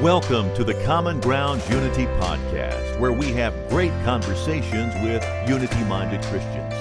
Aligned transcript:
Welcome 0.00 0.54
to 0.54 0.64
the 0.64 0.72
Common 0.86 1.20
Ground 1.20 1.62
Unity 1.68 2.06
Podcast, 2.06 2.98
where 2.98 3.12
we 3.12 3.32
have 3.32 3.68
great 3.68 3.92
conversations 4.02 4.94
with 5.04 5.22
unity 5.46 5.84
minded 5.84 6.22
Christians. 6.22 6.72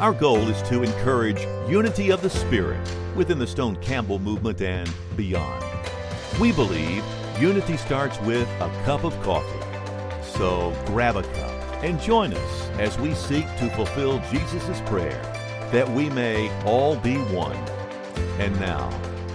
Our 0.00 0.14
goal 0.14 0.38
is 0.48 0.62
to 0.70 0.82
encourage 0.82 1.42
unity 1.68 2.08
of 2.08 2.22
the 2.22 2.30
Spirit 2.30 2.80
within 3.14 3.38
the 3.38 3.46
Stone 3.46 3.76
Campbell 3.82 4.18
movement 4.18 4.62
and 4.62 4.90
beyond. 5.14 5.62
We 6.40 6.52
believe 6.52 7.04
unity 7.38 7.76
starts 7.76 8.18
with 8.22 8.48
a 8.62 8.72
cup 8.86 9.04
of 9.04 9.12
coffee. 9.22 10.22
So 10.22 10.74
grab 10.86 11.16
a 11.16 11.22
cup 11.22 11.84
and 11.84 12.00
join 12.00 12.32
us 12.32 12.68
as 12.78 12.98
we 12.98 13.12
seek 13.12 13.44
to 13.58 13.68
fulfill 13.76 14.22
Jesus' 14.30 14.80
prayer 14.86 15.20
that 15.70 15.86
we 15.90 16.08
may 16.08 16.48
all 16.62 16.96
be 16.96 17.16
one. 17.16 17.58
And 18.38 18.58
now, 18.58 18.88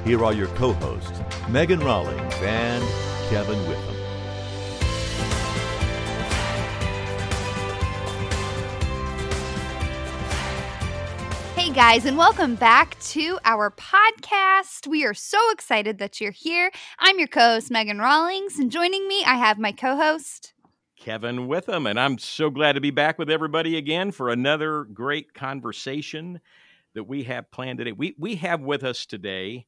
here 0.03 0.25
are 0.25 0.33
your 0.33 0.47
co 0.47 0.73
hosts, 0.73 1.21
Megan 1.47 1.81
Rawlings 1.81 2.33
and 2.41 2.83
Kevin 3.29 3.59
Witham. 3.67 3.95
Hey 11.55 11.71
guys, 11.71 12.05
and 12.05 12.17
welcome 12.17 12.55
back 12.55 12.99
to 13.01 13.37
our 13.45 13.69
podcast. 13.69 14.87
We 14.87 15.05
are 15.05 15.13
so 15.13 15.37
excited 15.51 15.99
that 15.99 16.19
you're 16.19 16.31
here. 16.31 16.71
I'm 16.97 17.19
your 17.19 17.27
co 17.27 17.41
host, 17.41 17.69
Megan 17.69 17.99
Rawlings, 17.99 18.57
and 18.57 18.71
joining 18.71 19.07
me, 19.07 19.23
I 19.23 19.35
have 19.35 19.59
my 19.59 19.73
co 19.73 19.95
host, 19.95 20.53
Kevin 20.99 21.47
Witham, 21.47 21.85
and 21.85 21.99
I'm 21.99 22.17
so 22.17 22.49
glad 22.49 22.73
to 22.73 22.81
be 22.81 22.89
back 22.89 23.19
with 23.19 23.29
everybody 23.29 23.77
again 23.77 24.11
for 24.11 24.29
another 24.29 24.85
great 24.85 25.35
conversation 25.35 26.41
that 26.95 27.03
we 27.03 27.21
have 27.25 27.51
planned 27.51 27.77
today. 27.77 27.91
We 27.91 28.15
we 28.17 28.37
have 28.37 28.61
with 28.61 28.83
us 28.83 29.05
today 29.05 29.67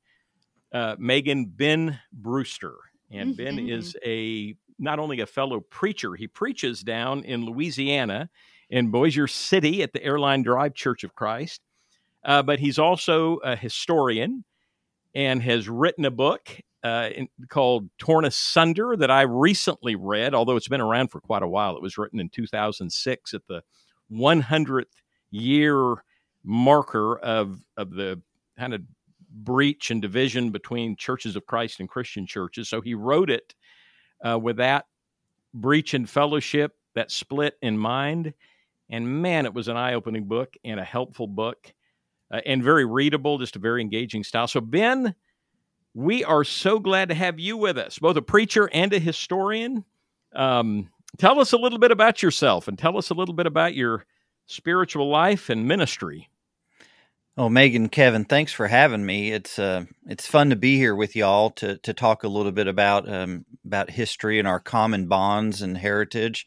uh, 0.73 0.95
Megan 0.97 1.45
Ben 1.45 1.99
Brewster, 2.11 2.75
and 3.11 3.35
Ben 3.35 3.57
Mhm. 3.57 3.71
is 3.71 3.95
a 4.05 4.55
not 4.79 4.97
only 4.99 5.19
a 5.19 5.25
fellow 5.27 5.59
preacher, 5.59 6.15
he 6.15 6.27
preaches 6.27 6.81
down 6.81 7.23
in 7.23 7.45
Louisiana 7.45 8.29
in 8.69 8.89
Bossier 8.89 9.27
City 9.27 9.83
at 9.83 9.93
the 9.93 10.03
Airline 10.03 10.41
Drive 10.41 10.73
Church 10.73 11.03
of 11.03 11.13
Christ, 11.13 11.61
uh, 12.23 12.41
but 12.41 12.59
he's 12.59 12.79
also 12.79 13.37
a 13.37 13.55
historian 13.55 14.43
and 15.13 15.43
has 15.43 15.69
written 15.69 16.05
a 16.05 16.11
book 16.11 16.49
uh, 16.83 17.09
in, 17.15 17.29
called 17.49 17.89
Torn 17.99 18.25
Asunder 18.25 18.95
that 18.97 19.11
I 19.11 19.21
recently 19.21 19.95
read, 19.95 20.33
although 20.33 20.55
it's 20.55 20.67
been 20.67 20.81
around 20.81 21.09
for 21.09 21.21
quite 21.21 21.43
a 21.43 21.47
while. 21.47 21.75
It 21.75 21.81
was 21.83 21.97
written 21.97 22.19
in 22.19 22.29
2006 22.29 23.35
at 23.35 23.45
the 23.47 23.61
100th 24.11 24.85
year 25.29 26.03
marker 26.43 27.19
of, 27.19 27.59
of 27.77 27.91
the 27.91 28.19
kind 28.57 28.73
of 28.73 28.81
breach 29.31 29.91
and 29.91 30.01
division 30.01 30.51
between 30.51 30.95
churches 30.95 31.35
of 31.35 31.45
Christ 31.45 31.79
and 31.79 31.89
Christian 31.89 32.27
churches. 32.27 32.69
So 32.69 32.81
he 32.81 32.93
wrote 32.93 33.29
it 33.29 33.55
uh, 34.25 34.37
with 34.37 34.57
that 34.57 34.85
breach 35.53 35.93
in 35.93 36.05
fellowship, 36.05 36.75
that 36.95 37.11
split 37.11 37.55
in 37.61 37.77
mind. 37.77 38.33
And 38.89 39.21
man, 39.21 39.45
it 39.45 39.53
was 39.53 39.67
an 39.67 39.77
eye 39.77 39.93
opening 39.93 40.25
book 40.25 40.53
and 40.63 40.79
a 40.79 40.83
helpful 40.83 41.27
book 41.27 41.73
uh, 42.31 42.41
and 42.45 42.63
very 42.63 42.85
readable, 42.85 43.37
just 43.37 43.55
a 43.55 43.59
very 43.59 43.81
engaging 43.81 44.23
style. 44.23 44.47
So, 44.47 44.61
Ben, 44.61 45.15
we 45.93 46.23
are 46.23 46.43
so 46.43 46.79
glad 46.79 47.09
to 47.09 47.15
have 47.15 47.39
you 47.39 47.57
with 47.57 47.77
us, 47.77 47.99
both 47.99 48.17
a 48.17 48.21
preacher 48.21 48.69
and 48.73 48.93
a 48.93 48.99
historian. 48.99 49.83
Um, 50.33 50.89
tell 51.17 51.39
us 51.39 51.51
a 51.51 51.57
little 51.57 51.79
bit 51.79 51.91
about 51.91 52.23
yourself 52.23 52.67
and 52.67 52.77
tell 52.77 52.97
us 52.97 53.09
a 53.09 53.13
little 53.13 53.35
bit 53.35 53.45
about 53.45 53.75
your 53.75 54.05
spiritual 54.45 55.09
life 55.09 55.49
and 55.49 55.67
ministry. 55.67 56.29
Oh, 57.37 57.47
Megan, 57.47 57.87
Kevin, 57.87 58.25
thanks 58.25 58.51
for 58.51 58.67
having 58.67 59.05
me. 59.05 59.31
It's 59.31 59.57
uh, 59.57 59.85
it's 60.05 60.27
fun 60.27 60.49
to 60.49 60.55
be 60.57 60.75
here 60.75 60.93
with 60.95 61.15
y'all 61.15 61.49
to 61.51 61.77
to 61.77 61.93
talk 61.93 62.23
a 62.23 62.27
little 62.27 62.51
bit 62.51 62.67
about 62.67 63.07
um, 63.09 63.45
about 63.65 63.89
history 63.89 64.37
and 64.37 64.47
our 64.47 64.59
common 64.59 65.07
bonds 65.07 65.61
and 65.61 65.77
heritage. 65.77 66.45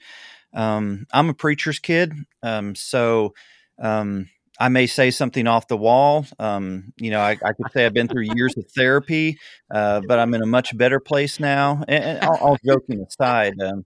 Um, 0.52 1.06
I'm 1.12 1.30
a 1.30 1.34
preacher's 1.34 1.78
kid, 1.78 2.12
um, 2.42 2.74
so 2.74 3.34
um, 3.78 4.28
I 4.60 4.68
may 4.68 4.86
say 4.86 5.10
something 5.10 5.46
off 5.46 5.68
the 5.68 5.76
wall. 5.76 6.26
Um, 6.38 6.92
you 6.98 7.10
know, 7.10 7.20
I, 7.20 7.30
I 7.30 7.52
could 7.54 7.72
say 7.72 7.86
I've 7.86 7.94
been 7.94 8.08
through 8.08 8.34
years 8.34 8.56
of 8.58 8.70
therapy, 8.70 9.38
uh, 9.70 10.02
but 10.06 10.18
I'm 10.18 10.34
in 10.34 10.42
a 10.42 10.46
much 10.46 10.76
better 10.76 11.00
place 11.00 11.40
now. 11.40 11.82
And, 11.88 12.04
and 12.04 12.24
all, 12.24 12.36
all 12.36 12.58
joking 12.64 13.00
aside, 13.00 13.60
um, 13.60 13.84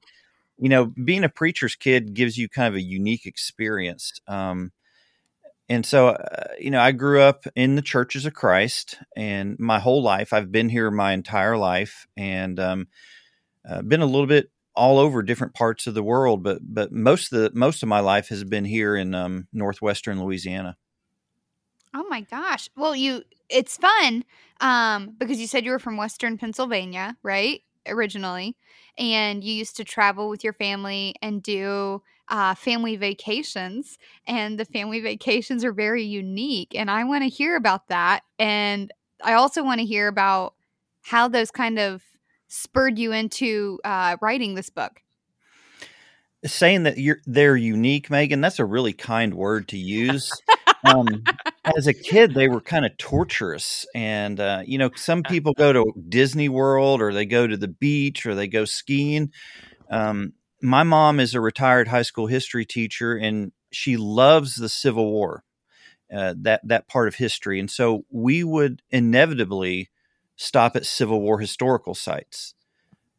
you 0.59 0.69
know, 0.69 0.87
being 0.87 1.25
a 1.25 1.29
preacher's 1.29 1.77
kid 1.77 2.13
gives 2.13 2.37
you 2.37 2.49
kind 2.49 2.69
of 2.69 2.75
a 2.75 2.83
unique 2.83 3.25
experience. 3.25 4.21
Um, 4.27 4.73
and 5.69 5.85
so, 5.85 6.09
uh, 6.09 6.49
you 6.59 6.71
know, 6.71 6.81
I 6.81 6.93
grew 6.93 7.21
up 7.21 7.45
in 7.55 7.77
the 7.77 7.83
churches 7.83 8.25
of 8.25 8.35
Christ, 8.35 8.99
and 9.17 9.59
my 9.59 9.79
whole 9.79 10.03
life, 10.03 10.33
I've 10.33 10.51
been 10.51 10.69
here 10.69 10.91
my 10.91 11.13
entire 11.13 11.57
life, 11.57 12.07
and 12.17 12.59
um, 12.59 12.89
uh, 13.69 13.83
been 13.83 14.01
a 14.01 14.07
little 14.07 14.27
bit 14.27 14.51
all 14.75 14.99
over 14.99 15.23
different 15.23 15.55
parts 15.55 15.87
of 15.87 15.95
the 15.95 16.03
world. 16.03 16.43
But 16.43 16.61
but 16.63 16.93
most 16.93 17.33
of 17.33 17.41
the 17.41 17.59
most 17.59 17.83
of 17.83 17.89
my 17.89 18.01
life 18.01 18.29
has 18.29 18.45
been 18.45 18.65
here 18.65 18.97
in 18.97 19.15
um, 19.15 19.49
northwestern 19.53 20.23
Louisiana. 20.23 20.77
Oh 21.95 22.07
my 22.09 22.23
gosh. 22.23 22.69
Well, 22.77 22.95
you 22.95 23.23
it's 23.49 23.77
fun 23.77 24.25
um 24.61 25.15
because 25.19 25.41
you 25.41 25.47
said 25.47 25.65
you 25.65 25.71
were 25.71 25.79
from 25.79 25.97
Western 25.97 26.39
Pennsylvania, 26.39 27.17
right? 27.23 27.63
Originally. 27.87 28.57
And 28.97 29.43
you 29.45 29.53
used 29.53 29.77
to 29.77 29.85
travel 29.85 30.29
with 30.29 30.45
your 30.45 30.53
family 30.53 31.15
and 31.23 31.43
do 31.43 32.03
uh, 32.29 32.55
family 32.55 32.97
vacations 32.97 33.99
and 34.27 34.59
the 34.59 34.65
family 34.65 35.01
vacations 35.01 35.65
are 35.65 35.73
very 35.73 36.05
unique 36.05 36.75
and 36.75 36.91
I 36.91 37.05
want 37.05 37.23
to 37.23 37.29
hear 37.29 37.57
about 37.57 37.89
that 37.89 38.21
and 38.39 38.93
I 39.23 39.35
also 39.35 39.63
want 39.65 39.81
to 39.81 39.87
hear 39.87 40.09
about 40.09 40.55
how 41.03 41.29
those 41.29 41.51
kind 41.51 41.79
of 41.79 42.03
spurred 42.49 42.99
you 42.99 43.13
into 43.13 43.79
uh, 43.85 44.17
writing 44.21 44.55
this 44.55 44.71
book. 44.71 45.03
Saying 46.45 46.85
that 46.85 46.99
you're 46.99 47.19
they're 47.27 47.57
unique, 47.57 48.11
Megan, 48.11 48.41
that's 48.41 48.61
a 48.61 48.65
really 48.65 48.93
kind 48.93 49.35
word 49.35 49.69
to 49.69 49.79
use. 49.79 50.31
um, 50.85 51.25
as 51.77 51.89
a 51.89 51.93
kid, 51.93 52.35
they 52.35 52.49
were 52.49 52.61
kind 52.61 52.87
of 52.87 52.97
torturous, 52.97 53.87
and 53.93 54.39
uh, 54.39 54.63
you 54.65 54.79
know, 54.79 54.91
some 54.95 55.23
people 55.29 55.53
go 55.53 55.73
to 55.73 55.93
Disney 56.09 56.49
World, 56.49 57.03
or 57.03 57.13
they 57.13 57.27
go 57.27 57.47
to 57.47 57.57
the 57.57 57.69
beach, 57.69 58.25
or 58.25 58.37
they 58.37 58.47
go 58.47 58.65
skiing. 58.65 59.33
Um, 59.91 60.33
my 60.63 60.83
mom 60.83 61.21
is 61.21 61.35
a 61.35 61.41
retired 61.41 61.89
high 61.89 62.03
school 62.03 62.27
history 62.27 62.65
teacher, 62.65 63.17
and 63.17 63.53
she 63.71 63.97
loves 63.97 64.57
the 64.57 64.69
Civil 64.69 65.11
War, 65.11 65.45
uh, 66.15 66.35
that 66.39 66.67
that 66.67 66.89
part 66.89 67.09
of 67.09 67.17
history, 67.17 67.61
and 67.61 67.71
so 67.71 68.05
we 68.11 68.45
would 68.45 68.83
inevitably 68.91 69.91
stop 70.37 70.77
at 70.77 70.87
Civil 70.87 71.21
War 71.21 71.39
historical 71.39 71.95
sites 71.95 72.55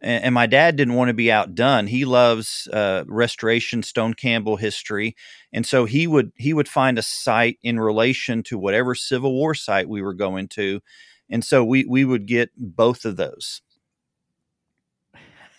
and, 0.01 0.25
and 0.25 0.33
my 0.35 0.47
dad 0.47 0.75
didn't 0.75 0.95
want 0.95 1.09
to 1.09 1.13
be 1.13 1.31
outdone. 1.31 1.87
He 1.87 2.05
loves 2.05 2.67
uh, 2.71 3.03
restoration, 3.07 3.83
Stone 3.83 4.15
Campbell 4.15 4.57
history, 4.57 5.15
and 5.51 5.65
so 5.65 5.85
he 5.85 6.07
would 6.07 6.31
he 6.35 6.53
would 6.53 6.67
find 6.67 6.97
a 6.97 7.03
site 7.03 7.57
in 7.61 7.79
relation 7.79 8.43
to 8.43 8.57
whatever 8.57 8.95
Civil 8.95 9.33
War 9.33 9.53
site 9.53 9.89
we 9.89 10.01
were 10.01 10.13
going 10.13 10.47
to, 10.49 10.81
and 11.29 11.43
so 11.43 11.63
we 11.63 11.85
we 11.85 12.05
would 12.05 12.25
get 12.25 12.51
both 12.57 13.05
of 13.05 13.17
those. 13.17 13.61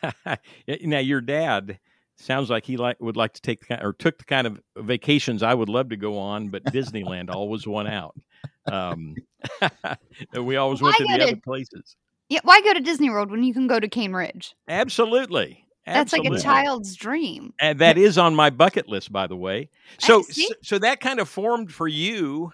now, 0.82 0.98
your 0.98 1.20
dad 1.20 1.78
sounds 2.16 2.50
like 2.50 2.64
he 2.64 2.76
like 2.76 3.00
would 3.00 3.16
like 3.16 3.32
to 3.34 3.42
take 3.42 3.60
the 3.60 3.66
kind, 3.66 3.82
or 3.82 3.92
took 3.92 4.18
the 4.18 4.24
kind 4.24 4.46
of 4.46 4.60
vacations 4.76 5.42
I 5.42 5.54
would 5.54 5.68
love 5.68 5.88
to 5.90 5.96
go 5.96 6.18
on, 6.18 6.48
but 6.48 6.64
Disneyland 6.64 7.30
always 7.30 7.66
won 7.66 7.86
out. 7.86 8.14
Um, 8.70 9.16
we 10.40 10.56
always 10.56 10.82
went 10.82 10.94
Why 10.94 10.98
to 10.98 11.12
the 11.12 11.18
to- 11.18 11.24
other 11.24 11.36
places. 11.36 11.96
Yeah, 12.28 12.40
why 12.44 12.60
go 12.60 12.72
to 12.72 12.80
Disney 12.80 13.10
World 13.10 13.30
when 13.30 13.42
you 13.42 13.52
can 13.52 13.66
go 13.66 13.80
to 13.80 13.88
Cane 13.88 14.12
Ridge? 14.12 14.54
Absolutely. 14.68 15.66
That's 15.84 16.12
like 16.12 16.24
a 16.24 16.38
child's 16.38 16.94
dream. 16.94 17.52
And 17.60 17.80
that 17.80 17.98
is 17.98 18.18
on 18.18 18.36
my 18.36 18.50
bucket 18.50 18.88
list, 18.88 19.10
by 19.10 19.26
the 19.26 19.36
way. 19.36 19.70
So, 19.98 20.22
so, 20.22 20.44
so 20.62 20.78
that 20.78 21.00
kind 21.00 21.18
of 21.18 21.28
formed 21.28 21.72
for 21.72 21.88
you. 21.88 22.52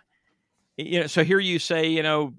You 0.78 1.00
know, 1.00 1.06
so 1.06 1.24
here 1.24 1.38
you 1.38 1.58
say, 1.58 1.88
you 1.88 2.02
know, 2.02 2.32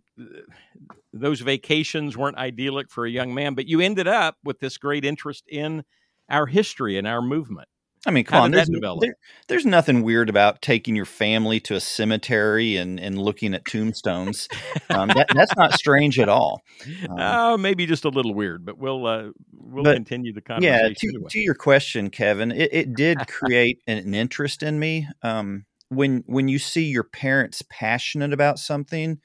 those 1.19 1.41
vacations 1.41 2.16
weren't 2.17 2.38
idyllic 2.38 2.90
for 2.90 3.05
a 3.05 3.09
young 3.09 3.34
man, 3.34 3.53
but 3.55 3.67
you 3.67 3.79
ended 3.81 4.08
up 4.08 4.37
with 4.43 4.59
this 4.59 4.78
great 4.78 5.05
interest 5.05 5.46
in 5.47 5.84
our 6.29 6.46
history 6.46 6.97
and 6.97 7.08
our 7.08 7.22
movement. 7.22 7.67
I 8.05 8.11
mean, 8.11 8.23
come 8.23 8.43
on, 8.43 8.52
there's, 8.52 8.69
there- 8.69 9.16
there's 9.49 9.66
nothing 9.66 10.02
weird 10.02 10.29
about 10.29 10.61
taking 10.61 10.96
your 10.96 11.05
family 11.05 11.59
to 11.61 11.75
a 11.75 11.79
cemetery 11.81 12.78
and, 12.78 12.99
and 12.99 13.19
looking 13.19 13.53
at 13.53 13.66
tombstones. 13.66 14.47
um, 14.91 15.09
that, 15.09 15.28
that's 15.34 15.55
not 15.58 15.73
strange 15.73 16.17
at 16.19 16.29
all. 16.29 16.61
Um, 17.09 17.17
Oh, 17.20 17.58
maybe 17.58 17.85
just 17.85 18.05
a 18.05 18.09
little 18.09 18.34
weird, 18.34 18.66
but 18.66 18.78
we'll 18.78 19.05
uh, 19.05 19.29
we'll 19.52 19.84
But, 19.84 19.96
continue 19.96 20.31
the 20.31 20.41
yeah 20.41 20.78
conversation. 20.78 20.96
to, 20.96 21.08
anyway. 21.09 21.29
to 21.31 21.40
your 21.40 21.55
question 21.55 22.09
kevin 22.09 22.52
it, 22.52 22.70
it 22.72 22.93
did 22.96 23.28
create 23.28 23.81
an, 23.87 23.97
an 23.97 24.13
interest 24.13 24.63
in 24.63 24.79
me 24.79 25.08
um, 25.23 25.66
when 25.90 26.23
when 26.28 26.47
you 26.47 26.59
see 26.59 26.85
your 26.85 27.03
parents 27.03 27.61
passionate 27.70 28.31
about 28.31 28.59
something 28.59 29.20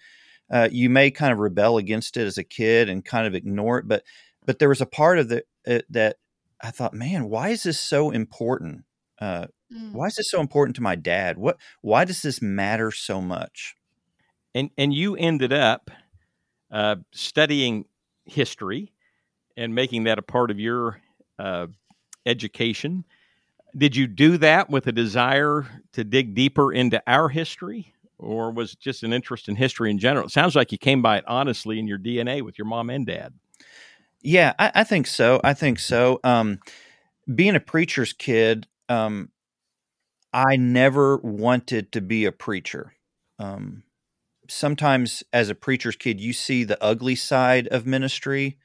uh, 0.53 0.69
you 0.71 0.89
may 0.91 1.11
kind 1.11 1.33
of 1.33 1.39
rebel 1.39 1.79
against 1.79 2.17
it 2.17 2.27
as 2.27 2.39
a 2.39 2.45
kid 2.45 2.89
and 2.89 3.05
kind 3.05 3.27
of 3.27 3.35
ignore 3.35 3.79
it 3.79 3.89
but 3.89 4.05
but 4.47 4.59
there 4.59 4.69
was 4.69 4.81
a 4.81 4.87
part 4.87 5.19
of 5.19 5.29
the 5.29 5.43
it 5.65 5.85
that 5.91 6.17
i 6.61 6.71
thought 6.71 6.95
man 6.95 7.29
why 7.29 7.49
is 7.49 7.63
this 7.65 7.81
so 7.81 8.11
important 8.11 8.85
uh, 9.21 9.47
Mm. 9.73 9.93
why 9.93 10.07
is 10.07 10.17
this 10.17 10.31
so 10.31 10.39
important 10.39 10.77
to 10.77 10.83
my 10.83 10.95
dad 10.97 11.39
what 11.39 11.57
why 11.81 12.05
does 12.05 12.21
this 12.21 12.43
matter 12.43 12.91
so 12.91 13.23
much 13.23 13.75
and 14.55 14.69
and 14.77 14.93
you 14.93 15.17
ended 15.17 15.51
up 15.51 15.91
uh, 16.71 16.97
studying 17.13 17.87
history 18.27 18.93
and 19.57 19.75
making 19.75 20.05
that 20.05 20.19
a 20.19 20.23
part 20.23 20.51
of 20.51 20.59
your 20.59 21.01
uh, 21.39 21.67
education. 22.27 23.05
Did 23.77 23.97
you 23.97 24.07
do 24.07 24.39
that 24.39 24.71
with 24.71 24.87
a 24.87 24.93
desire 24.93 25.67
to 25.93 26.05
dig 26.05 26.35
deeper 26.35 26.73
into 26.73 27.03
our 27.07 27.29
history, 27.29 27.95
or 28.23 28.51
was 28.51 28.73
it 28.73 28.81
just 28.81 29.03
an 29.03 29.13
interest 29.13 29.49
in 29.49 29.57
history 29.57 29.91
in 29.91 29.99
general? 29.99 30.27
It 30.27 30.33
sounds 30.33 30.57
like 30.57 30.73
you 30.73 30.79
came 30.79 31.03
by 31.03 31.19
it 31.19 31.25
honestly 31.27 31.79
in 31.79 31.87
your 31.87 31.99
DNA 31.99 32.43
with 32.43 32.59
your 32.59 32.67
mom 32.67 32.91
and 32.91 33.07
dad. 33.07 33.35
Yeah, 34.23 34.53
I, 34.59 34.71
I 34.77 34.85
think 34.85 35.07
so. 35.07 35.41
I 35.43 35.55
think 35.55 35.79
so. 35.79 36.21
Um, 36.23 36.61
being 37.33 37.57
a 37.57 37.61
preacher's 37.61 38.13
kid, 38.13 38.67
um, 38.89 39.31
I 40.33 40.57
never 40.57 41.19
wanted 41.19 41.93
to 41.93 42.01
be 42.01 42.25
a 42.25 42.33
preacher. 42.33 42.95
Um, 43.39 43.83
sometimes, 44.49 45.23
as 45.33 45.51
a 45.51 45.55
preacher's 45.55 45.97
kid, 45.97 46.21
you 46.21 46.33
see 46.33 46.65
the 46.65 46.83
ugly 46.83 47.15
side 47.15 47.69
of 47.69 47.87
ministry, 47.87 48.59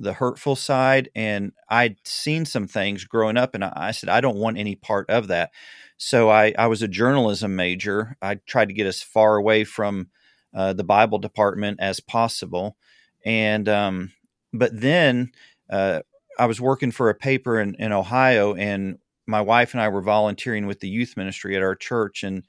the 0.00 0.14
hurtful 0.14 0.56
side, 0.56 1.10
and 1.14 1.52
I'd 1.68 1.96
seen 2.04 2.44
some 2.46 2.66
things 2.66 3.04
growing 3.04 3.36
up, 3.36 3.54
and 3.54 3.62
I, 3.64 3.72
I 3.76 3.90
said 3.92 4.08
I 4.08 4.20
don't 4.20 4.38
want 4.38 4.58
any 4.58 4.74
part 4.74 5.08
of 5.10 5.28
that. 5.28 5.50
So 5.98 6.30
I, 6.30 6.54
I 6.58 6.66
was 6.66 6.82
a 6.82 6.88
journalism 6.88 7.54
major. 7.54 8.16
I 8.22 8.36
tried 8.46 8.68
to 8.68 8.74
get 8.74 8.86
as 8.86 9.02
far 9.02 9.36
away 9.36 9.64
from 9.64 10.08
uh, 10.54 10.72
the 10.72 10.84
Bible 10.84 11.18
department 11.18 11.78
as 11.80 12.00
possible, 12.00 12.76
and 13.24 13.68
um, 13.68 14.12
but 14.52 14.78
then 14.80 15.32
uh, 15.70 16.00
I 16.38 16.46
was 16.46 16.60
working 16.60 16.90
for 16.90 17.10
a 17.10 17.14
paper 17.14 17.60
in, 17.60 17.74
in 17.74 17.92
Ohio, 17.92 18.54
and 18.54 18.98
my 19.26 19.42
wife 19.42 19.74
and 19.74 19.82
I 19.82 19.88
were 19.88 20.02
volunteering 20.02 20.66
with 20.66 20.80
the 20.80 20.88
youth 20.88 21.16
ministry 21.16 21.54
at 21.56 21.62
our 21.62 21.76
church, 21.76 22.24
and 22.24 22.44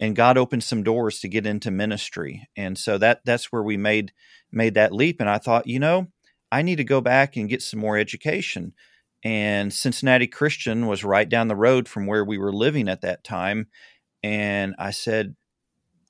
and 0.00 0.16
God 0.16 0.38
opened 0.38 0.64
some 0.64 0.82
doors 0.82 1.20
to 1.20 1.28
get 1.28 1.46
into 1.46 1.70
ministry, 1.70 2.48
and 2.56 2.78
so 2.78 2.96
that 2.98 3.20
that's 3.26 3.52
where 3.52 3.62
we 3.62 3.76
made 3.76 4.12
made 4.50 4.74
that 4.74 4.92
leap. 4.92 5.20
And 5.20 5.28
I 5.28 5.36
thought, 5.38 5.66
you 5.66 5.78
know, 5.78 6.08
I 6.50 6.62
need 6.62 6.76
to 6.76 6.84
go 6.84 7.00
back 7.00 7.36
and 7.36 7.48
get 7.48 7.62
some 7.62 7.80
more 7.80 7.98
education. 7.98 8.72
And 9.24 9.72
Cincinnati 9.72 10.26
Christian 10.26 10.86
was 10.86 11.02
right 11.04 11.28
down 11.28 11.48
the 11.48 11.56
road 11.56 11.88
from 11.88 12.06
where 12.06 12.24
we 12.24 12.38
were 12.38 12.52
living 12.52 12.88
at 12.88 13.00
that 13.00 13.24
time, 13.24 13.66
and 14.22 14.74
I 14.78 14.90
said, 14.90 15.34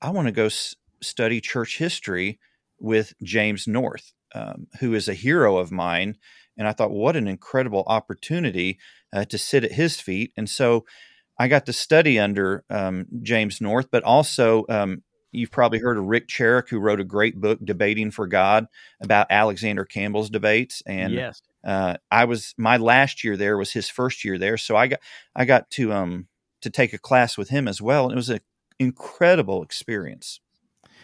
I 0.02 0.10
want 0.10 0.28
to 0.28 0.32
go 0.32 0.46
s- 0.46 0.74
study 1.02 1.40
church 1.40 1.78
history 1.78 2.38
with 2.78 3.14
James 3.22 3.66
North, 3.66 4.12
um, 4.34 4.66
who 4.80 4.94
is 4.94 5.08
a 5.08 5.14
hero 5.14 5.56
of 5.56 5.72
mine. 5.72 6.16
And 6.58 6.66
I 6.66 6.72
thought, 6.72 6.90
what 6.90 7.16
an 7.16 7.28
incredible 7.28 7.84
opportunity 7.86 8.78
uh, 9.12 9.24
to 9.26 9.38
sit 9.38 9.64
at 9.64 9.72
his 9.72 10.00
feet. 10.00 10.32
And 10.36 10.48
so 10.48 10.84
I 11.38 11.48
got 11.48 11.66
to 11.66 11.72
study 11.72 12.18
under 12.18 12.64
um, 12.70 13.06
James 13.22 13.60
North, 13.60 13.88
but 13.90 14.02
also 14.02 14.64
um, 14.68 15.02
you've 15.36 15.50
probably 15.50 15.78
heard 15.78 15.98
of 15.98 16.04
Rick 16.04 16.28
Cherok, 16.28 16.68
who 16.68 16.78
wrote 16.78 17.00
a 17.00 17.04
great 17.04 17.40
book, 17.40 17.58
Debating 17.62 18.10
for 18.10 18.26
God, 18.26 18.66
about 19.00 19.26
Alexander 19.30 19.84
Campbell's 19.84 20.30
debates. 20.30 20.82
And 20.86 21.12
yes. 21.12 21.42
uh, 21.64 21.96
I 22.10 22.24
was 22.24 22.54
my 22.58 22.76
last 22.76 23.22
year 23.24 23.36
there 23.36 23.56
was 23.56 23.72
his 23.72 23.88
first 23.88 24.24
year 24.24 24.38
there, 24.38 24.56
so 24.56 24.76
I 24.76 24.86
got 24.88 25.00
I 25.34 25.44
got 25.44 25.70
to 25.72 25.92
um 25.92 26.26
to 26.62 26.70
take 26.70 26.92
a 26.92 26.98
class 26.98 27.36
with 27.38 27.50
him 27.50 27.68
as 27.68 27.80
well, 27.82 28.04
and 28.04 28.12
it 28.12 28.16
was 28.16 28.30
an 28.30 28.40
incredible 28.78 29.62
experience. 29.62 30.40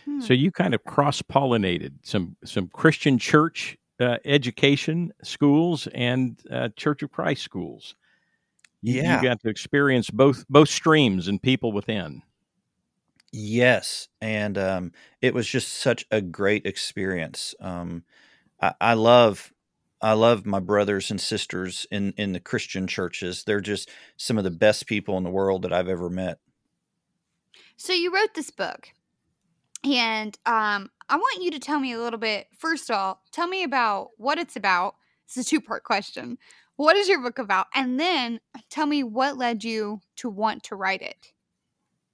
Hmm. 0.05 0.21
So 0.21 0.35
you 0.35 0.51
kind 0.51 0.75
of 0.75 0.85
cross 0.85 1.23
pollinated 1.23 1.93
some 2.03 2.37
some 2.45 2.69
Christian 2.69 3.19
church 3.19 3.77
uh, 4.01 4.17
education 4.25 5.13
schools 5.23 5.87
and 5.95 6.41
uh, 6.51 6.71
Church 6.77 7.03
of 7.03 7.13
Christ 7.13 7.43
schools. 7.43 7.95
You, 8.81 8.97
Yeah. 9.03 9.17
you 9.17 9.29
got 9.29 9.41
to 9.43 9.49
experience 9.49 10.11
both 10.11 10.45
both 10.49 10.69
streams 10.69 11.29
and 11.29 11.41
people 11.41 11.73
within. 11.73 12.23
Yes, 13.33 14.09
and 14.21 14.59
um, 14.59 14.93
it 15.23 15.33
was 15.33 15.49
just 15.49 15.73
such 15.73 16.05
a 16.11 16.21
great 16.21 16.67
experience. 16.67 17.55
Um, 17.61 18.05
I, 18.61 18.75
I 18.79 18.95
love, 18.95 19.53
I 20.03 20.13
love 20.13 20.45
my 20.45 20.61
brothers 20.61 21.11
and 21.11 21.19
sisters 21.19 21.87
in 21.91 22.13
in 22.19 22.33
the 22.33 22.41
Christian 22.41 22.87
churches. 22.87 23.45
They're 23.45 23.63
just 23.63 23.91
some 24.19 24.37
of 24.37 24.45
the 24.45 24.51
best 24.51 24.87
people 24.87 25.17
in 25.17 25.25
the 25.25 25.31
world 25.31 25.63
that 25.63 25.73
I've 25.73 25.89
ever 25.89 26.11
met. 26.11 26.41
So 27.79 27.95
you 27.95 28.15
wrote 28.15 28.35
this 28.35 28.51
book, 28.51 28.91
and 29.83 30.39
um, 30.45 30.91
I 31.09 31.17
want 31.17 31.43
you 31.43 31.51
to 31.53 31.59
tell 31.59 31.81
me 31.81 31.93
a 31.93 32.01
little 32.01 32.19
bit. 32.19 32.49
First 32.59 32.91
of 32.91 32.97
all, 32.97 33.23
tell 33.33 33.49
me 33.49 33.63
about 33.63 34.11
what 34.19 34.39
it's 34.39 34.57
about. 34.57 34.97
It's 35.25 35.39
a 35.39 35.45
two 35.45 35.61
part 35.63 35.85
question. 35.85 36.37
What 36.77 36.97
is 36.97 37.09
your 37.09 37.23
book 37.23 37.39
about? 37.39 37.67
And 37.75 37.99
then 37.99 38.41
tell 38.69 38.87
me 38.87 39.03
what 39.03 39.39
led 39.39 39.65
you 39.65 40.01
to 40.17 40.29
want 40.29 40.65
to 40.65 40.77
write 40.77 41.01
it. 41.01 41.33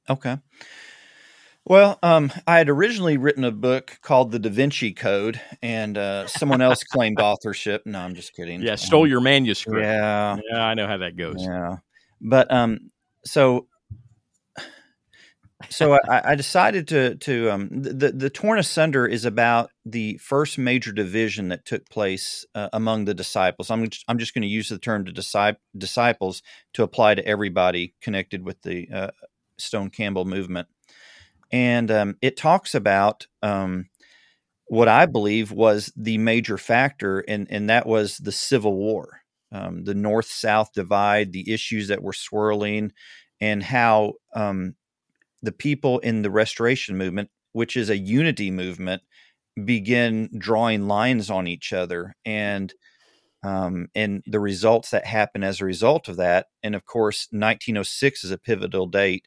Okay. 0.09 0.39
Well, 1.69 1.99
um, 2.03 2.33
I 2.47 2.57
had 2.57 2.71
originally 2.71 3.19
written 3.19 3.45
a 3.45 3.51
book 3.51 3.99
called 4.01 4.33
The 4.33 4.39
Da 4.39 4.49
Vinci 4.49 4.93
Code, 4.93 5.39
and 5.63 5.99
uh, 5.99 6.27
someone 6.27 6.63
else 6.63 6.83
claimed 6.83 7.21
authorship. 7.21 7.83
No, 7.85 8.01
I'm 8.01 8.15
just 8.15 8.35
kidding. 8.35 8.63
Yeah, 8.63 8.77
stole 8.77 9.03
Um, 9.03 9.09
your 9.09 9.21
manuscript. 9.21 9.85
Yeah, 9.85 10.39
Yeah, 10.51 10.63
I 10.65 10.73
know 10.73 10.87
how 10.87 10.97
that 10.97 11.17
goes. 11.17 11.37
Yeah, 11.39 11.77
but 12.23 12.51
um, 12.51 12.91
so 13.27 13.67
so 15.69 15.99
I, 16.09 16.33
I 16.33 16.35
decided 16.37 16.89
to 16.89 17.17
to 17.17 17.51
um 17.51 17.69
the 17.71 18.13
the 18.13 18.31
torn 18.31 18.59
asunder 18.59 19.07
is 19.07 19.27
about 19.27 19.71
the 19.85 20.17
first 20.19 20.57
major 20.57 20.93
division 20.93 21.49
that 21.49 21.67
took 21.67 21.89
place 21.91 22.47
uh, 22.55 22.69
among 22.73 23.05
the 23.05 23.15
disciples. 23.15 23.71
I'm 23.71 23.91
just, 23.91 24.05
I'm 24.09 24.19
just 24.19 24.33
going 24.33 24.43
to 24.43 24.49
use 24.49 24.69
the 24.69 24.79
term 24.79 25.05
to 25.05 25.13
disci- 25.13 25.57
disciples 25.77 26.43
to 26.75 26.83
apply 26.83 27.17
to 27.17 27.27
everybody 27.27 27.95
connected 28.01 28.45
with 28.45 28.63
the 28.63 28.89
uh, 28.91 29.11
Stone 29.59 29.91
Campbell 29.91 30.25
movement, 30.25 30.69
and 31.51 31.91
um, 31.91 32.17
it 32.21 32.37
talks 32.37 32.75
about 32.75 33.27
um, 33.43 33.89
what 34.67 34.89
I 34.89 35.07
believe 35.07 35.51
was 35.51 35.93
the 35.97 36.19
major 36.19 36.59
factor, 36.59 37.21
and 37.21 37.47
and 37.51 37.71
that 37.71 37.87
was 37.87 38.19
the 38.19 38.33
Civil 38.33 38.75
War, 38.75 39.23
um, 39.53 39.85
the 39.85 39.95
North 39.95 40.27
South 40.27 40.73
divide, 40.75 41.33
the 41.33 41.53
issues 41.53 41.89
that 41.89 42.03
were 42.03 42.13
swirling, 42.13 42.93
and 43.41 43.63
how 43.63 44.15
um, 44.35 44.75
the 45.43 45.53
people 45.53 45.99
in 46.01 46.23
the 46.23 46.31
Restoration 46.31 46.99
movement, 46.99 47.31
which 47.53 47.77
is 47.77 47.91
a 47.91 47.97
unity 47.97 48.51
movement, 48.51 49.03
begin 49.65 50.31
drawing 50.39 50.87
lines 50.87 51.31
on 51.31 51.47
each 51.47 51.73
other, 51.73 52.15
and 52.25 52.75
um, 53.43 53.89
and 53.95 54.23
the 54.27 54.41
results 54.41 54.91
that 54.91 55.07
happen 55.07 55.45
as 55.45 55.61
a 55.61 55.65
result 55.65 56.09
of 56.09 56.17
that. 56.17 56.47
And 56.63 56.75
of 56.75 56.85
course, 56.85 57.29
1906 57.31 58.25
is 58.25 58.31
a 58.31 58.39
pivotal 58.39 58.87
date 58.87 59.27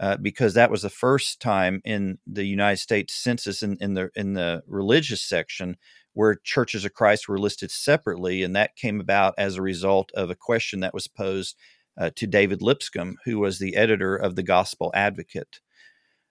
uh, 0.00 0.16
because 0.16 0.54
that 0.54 0.70
was 0.70 0.82
the 0.82 0.90
first 0.90 1.40
time 1.40 1.80
in 1.84 2.18
the 2.26 2.44
United 2.44 2.78
States 2.78 3.14
Census 3.14 3.62
in, 3.62 3.76
in 3.80 3.94
the 3.94 4.10
in 4.14 4.34
the 4.34 4.62
religious 4.66 5.22
section 5.22 5.76
where 6.14 6.36
churches 6.44 6.84
of 6.84 6.94
Christ 6.94 7.28
were 7.28 7.38
listed 7.38 7.70
separately, 7.70 8.42
and 8.42 8.54
that 8.56 8.76
came 8.76 9.00
about 9.00 9.34
as 9.36 9.56
a 9.56 9.62
result 9.62 10.10
of 10.14 10.30
a 10.30 10.36
question 10.36 10.80
that 10.80 10.94
was 10.94 11.08
posed 11.08 11.56
uh, 11.98 12.10
to 12.16 12.26
David 12.26 12.62
Lipscomb, 12.62 13.16
who 13.24 13.38
was 13.38 13.58
the 13.58 13.76
editor 13.76 14.16
of 14.16 14.36
the 14.36 14.42
Gospel 14.42 14.90
Advocate. 14.94 15.60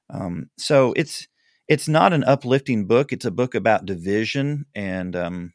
Um, 0.09 0.49
so 0.57 0.93
it's 0.95 1.27
it's 1.67 1.87
not 1.87 2.13
an 2.13 2.23
uplifting 2.25 2.85
book; 2.85 3.13
it's 3.13 3.25
a 3.25 3.31
book 3.31 3.55
about 3.55 3.85
division 3.85 4.65
and 4.75 5.15
um, 5.15 5.53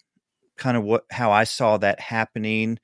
kind 0.56 0.76
of 0.76 0.84
what 0.84 1.04
how 1.10 1.30
I 1.30 1.44
saw 1.44 1.76
that 1.78 2.00
happening, 2.00 2.78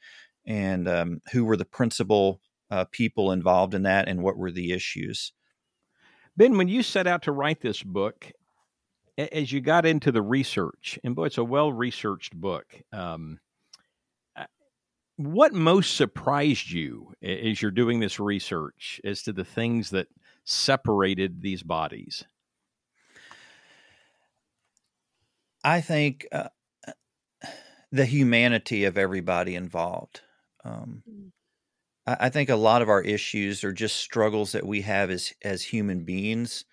and 0.47 0.89
um, 0.89 1.21
who 1.33 1.45
were 1.45 1.57
the 1.57 1.65
principal 1.65 2.41
uh, 2.75 2.85
people 2.91 3.31
involved 3.31 3.73
in 3.73 3.85
that, 3.85 4.09
and 4.09 4.21
what 4.21 4.37
were 4.37 4.51
the 4.51 4.73
issues. 4.73 5.33
Ben, 6.37 6.57
when 6.59 6.67
you 6.67 6.83
set 6.83 7.07
out 7.07 7.23
to 7.23 7.31
write 7.31 7.61
this 7.61 7.85
book, 7.85 8.33
as 9.17 9.53
you 9.53 9.61
got 9.61 9.87
into 9.87 10.11
the 10.11 10.23
research, 10.23 10.99
and 11.05 11.15
boy, 11.15 11.27
it's 11.27 11.39
a 11.39 11.45
well 11.45 11.73
researched 11.73 12.35
book. 12.35 12.67
Um, 12.93 13.39
uh, 14.35 14.47
what 15.15 15.53
most 15.53 15.97
surprised 15.97 16.69
you 16.69 17.15
as 17.23 17.63
you're 17.63 17.71
doing 17.71 18.01
this 18.01 18.19
research 18.19 19.01
as 19.05 19.23
to 19.23 19.33
the 19.33 19.45
things 19.45 19.91
that 19.91 20.09
separated 20.43 21.43
these 21.43 21.63
bodies? 21.63 22.25
I 25.63 25.81
think 25.81 26.27
uh, 26.33 26.49
the 27.93 28.05
humanity 28.05 28.83
of 28.83 28.99
everybody 28.99 29.55
involved. 29.55 30.23
Um, 30.65 31.05
Mm. 31.09 31.31
I, 32.07 32.29
think 32.29 32.51
a 32.51 32.57
lot 32.57 32.83
of 32.83 32.89
our 32.89 33.03
issues 33.03 33.65
are 33.65 33.73
just 33.73 33.97
struggles 33.97 34.53
that 34.53 34.67
we 34.67 34.83
have 34.83 35.11
as 35.11 35.33
as 35.43 35.63
human 35.63 36.05
beings, 36.05 36.65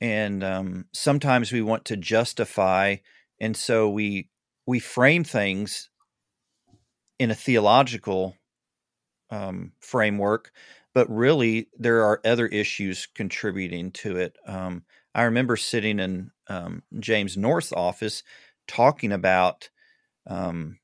and 0.00 0.42
um, 0.42 0.86
sometimes 0.92 1.52
we 1.52 1.62
want 1.62 1.84
to 1.86 1.96
justify, 1.96 2.96
and 3.40 3.56
so 3.56 3.90
we 3.90 4.28
we 4.66 4.78
frame 4.78 5.24
things 5.24 5.90
in 7.18 7.30
a 7.30 7.34
theological 7.34 8.36
um, 9.30 9.72
framework, 9.80 10.52
but 10.94 11.10
really 11.10 11.68
there 11.78 12.02
are 12.02 12.20
other 12.24 12.46
issues 12.46 13.06
contributing 13.14 13.90
to 13.92 14.16
it. 14.16 14.36
Um, 14.46 14.84
I 15.14 15.22
remember 15.24 15.56
sitting 15.56 15.98
in 15.98 16.30
um, 16.48 16.82
James 16.98 17.36
North's 17.36 17.72
office 17.72 18.22
talking 18.66 19.12
about 19.12 19.68
um, 20.26 20.78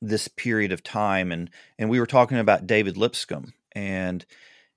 this 0.00 0.28
period 0.28 0.72
of 0.72 0.82
time, 0.82 1.32
and 1.32 1.50
and 1.78 1.90
we 1.90 2.00
were 2.00 2.06
talking 2.06 2.38
about 2.38 2.66
David 2.66 2.96
Lipscomb, 2.96 3.52
and 3.72 4.24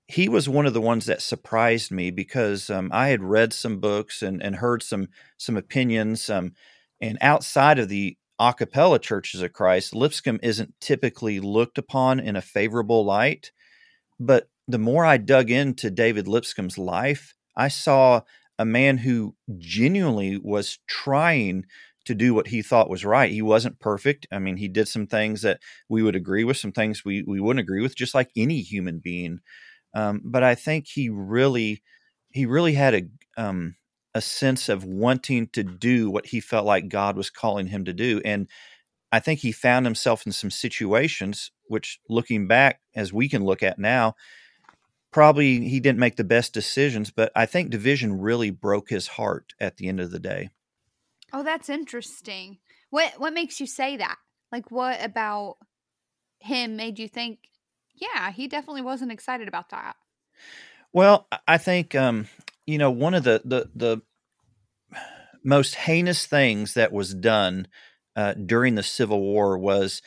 he 0.08 0.28
was 0.28 0.50
one 0.50 0.66
of 0.66 0.74
the 0.74 0.82
ones 0.82 1.06
that 1.06 1.22
surprised 1.22 1.92
me 1.92 2.12
because 2.12 2.70
um, 2.70 2.90
I 2.94 3.08
had 3.08 3.24
read 3.24 3.54
some 3.54 3.80
books 3.80 4.22
and, 4.22 4.44
and 4.44 4.58
heard 4.58 4.84
some 4.84 5.08
some 5.38 5.58
opinions, 5.58 6.30
um, 6.30 6.54
and 7.00 7.18
outside 7.22 7.80
of 7.80 7.90
the 7.90 8.18
a 8.42 8.54
cappella 8.54 8.98
churches 8.98 9.42
of 9.42 9.54
Christ, 9.54 9.94
Lipscomb 9.94 10.40
isn't 10.42 10.74
typically 10.82 11.40
looked 11.40 11.78
upon 11.78 12.20
in 12.20 12.36
a 12.36 12.42
favorable 12.42 13.06
light. 13.06 13.52
But 14.20 14.50
the 14.68 14.80
more 14.80 15.06
I 15.06 15.18
dug 15.18 15.52
into 15.52 15.92
David 15.92 16.28
Lipscomb's 16.28 16.78
life, 16.78 17.36
I 17.56 17.68
saw 17.68 18.22
a 18.58 18.66
man 18.66 18.98
who 18.98 19.36
genuinely 19.60 20.38
was 20.38 20.80
trying 20.88 21.66
to 22.06 22.16
do 22.16 22.34
what 22.34 22.48
he 22.48 22.62
thought 22.62 22.90
was 22.90 23.06
right. 23.06 23.32
He 23.32 23.42
wasn't 23.42 23.80
perfect. 23.80 24.28
I 24.32 24.40
mean, 24.40 24.58
he 24.58 24.68
did 24.68 24.88
some 24.88 25.08
things 25.08 25.42
that 25.42 25.60
we 25.90 26.02
would 26.04 26.16
agree 26.16 26.44
with, 26.44 26.58
some 26.58 26.72
things 26.72 27.06
we, 27.06 27.24
we 27.24 27.40
wouldn't 27.40 27.64
agree 27.64 27.82
with, 27.82 27.96
just 27.96 28.16
like 28.16 28.32
any 28.36 28.62
human 28.62 29.00
being. 29.00 29.40
Um, 29.94 30.22
but 30.24 30.44
I 30.44 30.56
think 30.56 30.88
he 30.88 31.10
really, 31.10 31.84
he 32.32 32.46
really 32.46 32.74
had 32.74 32.96
a, 32.96 33.04
um, 33.38 33.76
a 34.14 34.22
sense 34.22 34.70
of 34.70 34.84
wanting 34.84 35.48
to 35.50 35.64
do 35.64 36.10
what 36.10 36.28
he 36.28 36.40
felt 36.40 36.66
like 36.66 36.90
God 36.90 37.16
was 37.16 37.30
calling 37.30 37.68
him 37.68 37.86
to 37.86 37.94
do. 37.94 38.22
And 38.26 38.48
I 39.12 39.20
think 39.20 39.40
he 39.42 39.52
found 39.52 39.86
himself 39.86 40.26
in 40.26 40.32
some 40.32 40.52
situations, 40.52 41.52
which 41.68 42.00
looking 42.10 42.48
back, 42.48 42.80
as 42.96 43.14
we 43.14 43.30
can 43.30 43.44
look 43.44 43.62
at 43.62 43.78
now, 43.78 44.16
probably 45.12 45.68
he 45.68 45.80
didn't 45.80 46.00
make 46.00 46.16
the 46.16 46.24
best 46.24 46.54
decisions, 46.54 47.12
but 47.12 47.32
I 47.36 47.46
think 47.46 47.70
division 47.70 48.20
really 48.20 48.50
broke 48.50 48.90
his 48.90 49.08
heart 49.08 49.54
at 49.60 49.78
the 49.78 49.88
end 49.88 50.00
of 50.00 50.12
the 50.12 50.20
day. 50.20 50.50
Oh, 51.34 51.44
that's 51.44 51.70
interesting. 51.70 52.58
What 52.90 53.14
what 53.18 53.34
makes 53.34 53.60
you 53.60 53.68
say 53.68 53.98
that? 53.98 54.18
Like 54.52 54.70
what 54.72 55.04
about 55.04 55.58
him 56.40 56.76
made 56.76 57.00
you 57.00 57.08
think, 57.08 57.40
yeah, 57.96 58.32
he 58.32 58.48
definitely 58.48 58.82
wasn't 58.82 59.12
excited 59.12 59.48
about 59.48 59.70
that? 59.70 59.96
Well, 60.92 61.28
I 61.48 61.58
think 61.58 61.96
um, 61.96 62.28
you 62.66 62.78
know, 62.78 62.92
one 62.92 63.14
of 63.14 63.24
the 63.24 63.42
the 63.46 63.70
the 63.76 64.02
most 65.44 65.76
heinous 65.76 66.26
things 66.26 66.74
that 66.74 66.92
was 66.92 67.14
done 67.14 67.68
uh, 68.16 68.34
during 68.34 68.76
the 68.76 68.84
Civil 68.84 69.22
War 69.22 69.58
was 69.58 70.02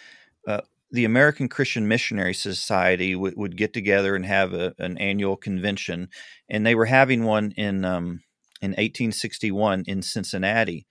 uh, 0.47 0.61
the 0.90 1.04
American 1.04 1.49
Christian 1.49 1.88
Missionary 1.88 2.35
Society 2.35 3.14
w- 3.14 3.35
would 3.37 3.57
get 3.57 3.73
together 3.73 4.14
and 4.14 4.25
have 4.25 4.52
a, 4.52 4.75
an 4.78 4.99
annual 4.99 5.37
convention, 5.37 6.09
and 6.49 6.64
they 6.64 6.75
were 6.75 6.85
having 6.85 7.25
one 7.25 7.52
in 7.52 7.85
um, 7.85 8.21
in 8.61 8.71
1861 8.73 9.85
in 9.87 10.02
Cincinnati, 10.02 10.87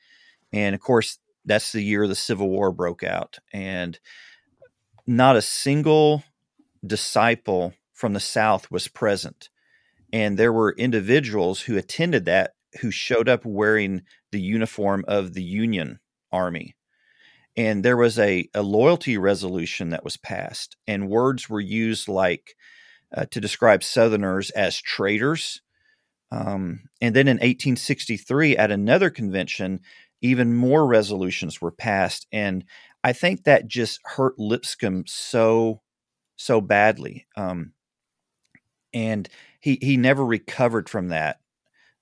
and 0.54 0.76
of 0.76 0.82
course, 0.82 1.18
that's 1.46 1.72
the 1.72 1.82
year 1.82 2.08
the 2.08 2.16
Civil 2.16 2.50
War 2.50 2.72
broke 2.72 3.04
out. 3.04 3.40
And 3.52 4.00
not 5.06 5.36
a 5.36 5.42
single 5.42 6.24
disciple 6.86 7.74
from 7.92 8.14
the 8.14 8.20
South 8.20 8.72
was 8.72 8.88
present. 8.88 9.50
And 10.14 10.38
there 10.38 10.54
were 10.54 10.76
individuals 10.78 11.62
who 11.62 11.78
attended 11.78 12.26
that 12.26 12.54
who 12.82 12.92
showed 12.92 13.30
up 13.30 13.46
wearing 13.46 14.04
the 14.32 14.42
uniform 14.42 15.06
of 15.08 15.34
the 15.34 15.44
Union 15.44 16.00
Army. 16.32 16.76
And 17.56 17.86
there 17.86 17.98
was 17.98 18.18
a, 18.18 18.48
a 18.54 18.64
loyalty 18.64 19.18
resolution 19.18 19.92
that 19.92 20.04
was 20.04 20.18
passed, 20.18 20.76
and 20.88 21.10
words 21.10 21.50
were 21.50 21.62
used 21.62 22.08
like 22.08 22.56
uh, 23.16 23.26
to 23.26 23.40
describe 23.40 23.84
Southerners 23.84 24.50
as 24.52 24.82
traitors. 24.82 25.62
Um, 26.32 26.90
and 27.00 27.16
then 27.16 27.28
in 27.28 27.38
1863, 27.38 28.58
at 28.58 28.72
another 28.72 29.12
convention, 29.12 29.82
even 30.24 30.56
more 30.56 30.88
resolutions 30.88 31.62
were 31.62 31.72
passed. 31.72 32.28
And 32.34 32.66
I 33.04 33.14
think 33.14 33.46
that 33.46 33.68
just 33.70 34.02
hurt 34.06 34.40
Lipscomb 34.40 35.06
so, 35.08 35.82
so 36.38 36.62
badly. 36.62 37.28
Um, 37.38 37.74
and 38.94 39.28
he, 39.60 39.78
he 39.82 39.98
never 39.98 40.26
recovered 40.26 40.90
from 40.90 41.10
that. 41.10 41.40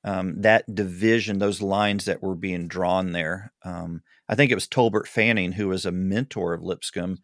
Um, 0.03 0.41
that 0.41 0.73
division, 0.73 1.39
those 1.39 1.61
lines 1.61 2.05
that 2.05 2.23
were 2.23 2.35
being 2.35 2.67
drawn 2.67 3.11
there. 3.11 3.53
Um, 3.63 4.01
I 4.29 4.35
think 4.35 4.51
it 4.51 4.55
was 4.55 4.67
Tolbert 4.67 5.07
Fanning, 5.07 5.53
who 5.53 5.67
was 5.67 5.85
a 5.85 5.91
mentor 5.91 6.53
of 6.53 6.63
Lipscomb, 6.63 7.19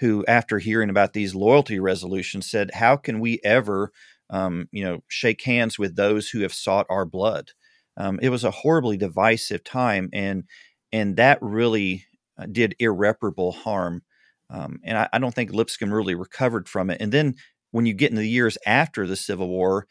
who, 0.00 0.24
after 0.26 0.58
hearing 0.58 0.90
about 0.90 1.14
these 1.14 1.34
loyalty 1.34 1.80
resolutions, 1.80 2.50
said, 2.50 2.72
"How 2.74 2.96
can 2.96 3.20
we 3.20 3.40
ever, 3.44 3.92
um, 4.30 4.68
you 4.72 4.84
know, 4.84 5.04
shake 5.08 5.42
hands 5.42 5.78
with 5.78 5.96
those 5.96 6.30
who 6.30 6.40
have 6.40 6.54
sought 6.54 6.86
our 6.90 7.06
blood?" 7.06 7.52
Um, 7.96 8.18
it 8.20 8.28
was 8.28 8.44
a 8.44 8.50
horribly 8.50 8.96
divisive 8.96 9.64
time, 9.64 10.10
and 10.12 10.44
and 10.92 11.16
that 11.16 11.38
really 11.40 12.04
uh, 12.38 12.46
did 12.50 12.76
irreparable 12.78 13.52
harm. 13.52 14.02
Um, 14.50 14.80
and 14.84 14.96
I, 14.96 15.08
I, 15.12 15.18
don't 15.18 15.34
think 15.34 15.52
Lipscomb 15.52 15.92
really 15.92 16.14
recovered 16.14 16.68
from 16.68 16.90
it. 16.90 16.98
And 17.00 17.10
then 17.10 17.34
when 17.72 17.84
you 17.84 17.94
get 17.94 18.10
into 18.10 18.20
the 18.20 18.28
years 18.28 18.56
after 18.64 19.06
the 19.06 19.16
Civil 19.16 19.48
War, 19.48 19.88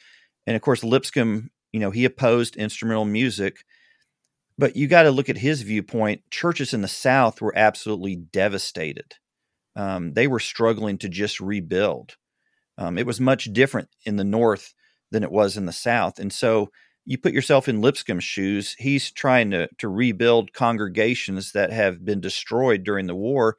and 0.48 0.56
of 0.56 0.62
course 0.62 0.84
Lipscomb, 0.84 1.50
you 1.74 1.80
know, 1.82 1.92
he 1.92 2.06
opposed 2.06 2.56
instrumental 2.56 3.04
music, 3.04 3.58
but 4.58 4.78
you 4.78 4.88
got 4.88 5.04
to 5.04 5.12
look 5.12 5.28
at 5.28 5.38
his 5.38 5.62
viewpoint. 5.62 6.22
Churches 6.32 6.74
in 6.74 6.82
the 6.82 6.88
South 6.88 7.42
were 7.42 7.58
absolutely 7.58 8.16
devastated. 8.16 9.16
Um, 9.76 10.14
they 10.14 10.28
were 10.28 10.40
struggling 10.40 10.98
to 11.00 11.10
just 11.10 11.42
rebuild. 11.42 12.16
Um, 12.78 12.98
it 12.98 13.06
was 13.06 13.20
much 13.20 13.46
different 13.52 13.90
in 14.06 14.16
the 14.16 14.24
North 14.24 14.74
than 15.12 15.24
it 15.24 15.32
was 15.32 15.58
in 15.58 15.66
the 15.66 15.74
South, 15.74 16.18
and 16.20 16.32
so 16.32 16.70
you 17.06 17.18
put 17.18 17.34
yourself 17.34 17.68
in 17.68 17.82
Lipscomb's 17.82 18.24
shoes. 18.24 18.76
He's 18.78 19.12
trying 19.12 19.52
to 19.52 19.70
to 19.78 19.88
rebuild 19.88 20.54
congregations 20.54 21.52
that 21.52 21.72
have 21.72 22.04
been 22.04 22.20
destroyed 22.20 22.84
during 22.84 23.08
the 23.08 23.16
war, 23.16 23.58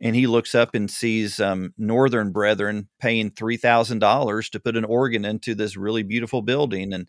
and 0.00 0.16
he 0.16 0.26
looks 0.26 0.54
up 0.54 0.74
and 0.74 0.90
sees 0.90 1.40
um, 1.40 1.72
Northern 1.78 2.32
brethren 2.32 2.88
paying 2.98 3.30
three 3.30 3.56
thousand 3.56 4.00
dollars 4.00 4.50
to 4.50 4.60
put 4.60 4.76
an 4.76 4.84
organ 4.84 5.24
into 5.24 5.54
this 5.54 5.76
really 5.76 6.02
beautiful 6.02 6.42
building, 6.42 6.92
and 6.92 7.08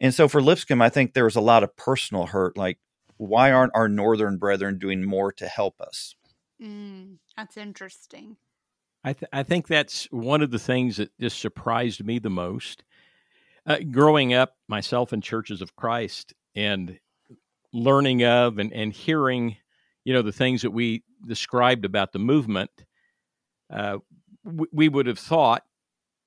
and 0.00 0.12
so 0.12 0.28
for 0.28 0.42
Lipscomb, 0.42 0.82
I 0.82 0.90
think 0.90 1.14
there 1.14 1.24
was 1.24 1.36
a 1.36 1.40
lot 1.40 1.62
of 1.62 1.76
personal 1.76 2.26
hurt. 2.26 2.56
Like, 2.56 2.78
why 3.16 3.52
aren't 3.52 3.74
our 3.74 3.88
Northern 3.88 4.38
brethren 4.38 4.78
doing 4.78 5.04
more 5.04 5.32
to 5.32 5.46
help 5.46 5.80
us? 5.80 6.14
Mm, 6.62 7.18
that's 7.36 7.56
interesting. 7.56 8.36
I 9.04 9.12
th- 9.12 9.30
I 9.32 9.44
think 9.44 9.68
that's 9.68 10.06
one 10.10 10.42
of 10.42 10.50
the 10.50 10.58
things 10.58 10.96
that 10.96 11.16
just 11.20 11.38
surprised 11.38 12.04
me 12.04 12.18
the 12.18 12.30
most 12.30 12.82
uh, 13.68 13.78
growing 13.90 14.32
up 14.32 14.56
myself 14.66 15.12
in 15.12 15.20
churches 15.20 15.60
of 15.60 15.76
Christ 15.76 16.32
and 16.56 16.98
learning 17.72 18.24
of 18.24 18.58
and, 18.58 18.72
and 18.72 18.92
hearing, 18.92 19.56
you 20.04 20.14
know, 20.14 20.22
the 20.22 20.32
things 20.32 20.62
that 20.62 20.70
we 20.70 21.04
described 21.26 21.84
about 21.84 22.12
the 22.12 22.18
movement, 22.18 22.70
uh, 23.70 23.98
we 24.72 24.88
would 24.88 25.06
have 25.06 25.18
thought 25.18 25.64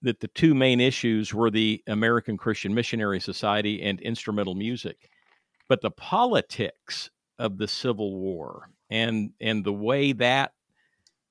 that 0.03 0.19
the 0.19 0.27
two 0.29 0.53
main 0.53 0.79
issues 0.79 1.33
were 1.33 1.49
the 1.49 1.81
American 1.87 2.37
Christian 2.37 2.73
Missionary 2.73 3.19
Society 3.19 3.81
and 3.81 3.99
instrumental 4.01 4.53
music. 4.53 5.09
But 5.67 5.81
the 5.81 5.91
politics 5.91 7.09
of 7.39 7.57
the 7.57 7.67
Civil 7.67 8.19
War 8.19 8.69
and 8.91 9.31
and 9.39 9.63
the 9.63 9.73
way 9.73 10.11
that 10.13 10.51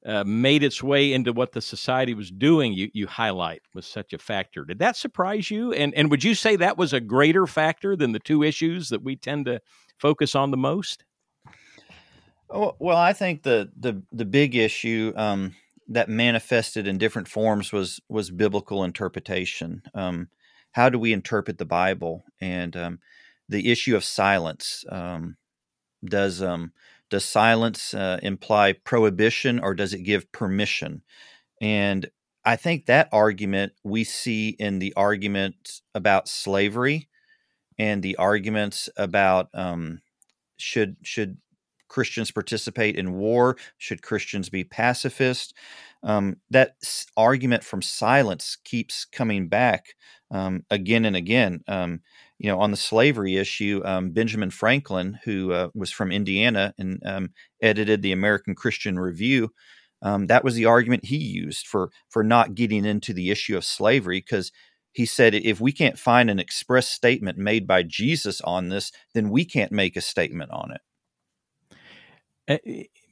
uh, 0.06 0.24
made 0.24 0.62
its 0.62 0.82
way 0.82 1.12
into 1.12 1.32
what 1.32 1.52
the 1.52 1.60
society 1.60 2.14
was 2.14 2.30
doing, 2.30 2.72
you, 2.72 2.90
you 2.94 3.06
highlight 3.06 3.62
was 3.74 3.86
such 3.86 4.12
a 4.12 4.18
factor. 4.18 4.64
Did 4.64 4.78
that 4.78 4.96
surprise 4.96 5.50
you? 5.50 5.72
And 5.72 5.94
and 5.94 6.10
would 6.10 6.24
you 6.24 6.34
say 6.34 6.56
that 6.56 6.78
was 6.78 6.92
a 6.92 7.00
greater 7.00 7.46
factor 7.46 7.96
than 7.96 8.12
the 8.12 8.18
two 8.18 8.42
issues 8.42 8.88
that 8.88 9.02
we 9.02 9.16
tend 9.16 9.46
to 9.46 9.60
focus 9.98 10.34
on 10.34 10.50
the 10.50 10.56
most? 10.56 11.04
Oh, 12.48 12.76
well, 12.78 12.96
I 12.96 13.12
think 13.12 13.42
the 13.42 13.70
the 13.78 14.02
the 14.10 14.24
big 14.24 14.56
issue 14.56 15.12
um, 15.16 15.54
that 15.88 16.08
manifested 16.08 16.86
in 16.86 16.98
different 16.98 17.28
forms 17.28 17.72
was 17.72 18.00
was 18.08 18.30
biblical 18.30 18.84
interpretation. 18.84 19.82
Um, 19.94 20.28
how 20.72 20.88
do 20.88 20.98
we 20.98 21.12
interpret 21.12 21.58
the 21.58 21.66
Bible? 21.66 22.22
And 22.40 22.76
um, 22.76 22.98
the 23.48 23.70
issue 23.70 23.96
of 23.96 24.04
silence. 24.04 24.84
Um, 24.88 25.36
does 26.04 26.42
um, 26.42 26.72
does 27.10 27.24
silence 27.24 27.94
uh, 27.94 28.18
imply 28.22 28.72
prohibition 28.72 29.60
or 29.60 29.74
does 29.74 29.92
it 29.94 30.02
give 30.04 30.30
permission? 30.32 31.02
And 31.60 32.10
I 32.44 32.56
think 32.56 32.86
that 32.86 33.08
argument 33.12 33.72
we 33.84 34.04
see 34.04 34.50
in 34.50 34.78
the 34.80 34.94
argument 34.96 35.80
about 35.94 36.28
slavery 36.28 37.08
and 37.78 38.02
the 38.02 38.16
arguments 38.16 38.88
about 38.96 39.48
um, 39.54 40.00
should 40.58 40.96
should 41.02 41.38
Christians 41.88 42.30
participate 42.30 42.96
in 42.96 43.14
war? 43.14 43.56
Should 43.78 44.02
Christians 44.02 44.48
be 44.48 44.64
pacifist? 44.64 45.54
Um, 46.02 46.36
that 46.50 46.76
s- 46.82 47.06
argument 47.16 47.64
from 47.64 47.82
silence 47.82 48.56
keeps 48.64 49.04
coming 49.04 49.48
back 49.48 49.94
um, 50.30 50.64
again 50.70 51.04
and 51.04 51.16
again. 51.16 51.62
Um, 51.68 52.00
you 52.40 52.48
know, 52.48 52.58
on 52.58 52.70
the 52.70 52.76
slavery 52.76 53.36
issue, 53.36 53.82
um, 53.84 54.10
Benjamin 54.12 54.50
Franklin, 54.50 55.18
who 55.24 55.52
uh, 55.52 55.68
was 55.74 55.90
from 55.90 56.10
Indiana 56.10 56.72
and 56.78 56.98
um, 57.04 57.30
edited 57.60 58.00
the 58.00 58.12
American 58.12 58.54
Christian 58.54 58.98
Review, 58.98 59.50
um, 60.00 60.26
that 60.28 60.42
was 60.42 60.54
the 60.54 60.64
argument 60.64 61.04
he 61.04 61.18
used 61.18 61.66
for 61.66 61.90
for 62.08 62.24
not 62.24 62.54
getting 62.54 62.86
into 62.86 63.12
the 63.12 63.30
issue 63.30 63.58
of 63.58 63.64
slavery 63.64 64.20
because 64.20 64.52
he 64.92 65.04
said 65.04 65.34
if 65.34 65.60
we 65.60 65.70
can't 65.70 65.98
find 65.98 66.30
an 66.30 66.38
express 66.38 66.88
statement 66.88 67.36
made 67.36 67.66
by 67.66 67.82
Jesus 67.82 68.40
on 68.40 68.70
this, 68.70 68.90
then 69.12 69.28
we 69.28 69.44
can't 69.44 69.70
make 69.70 69.96
a 69.96 70.00
statement 70.00 70.50
on 70.50 70.72
it. 70.72 70.80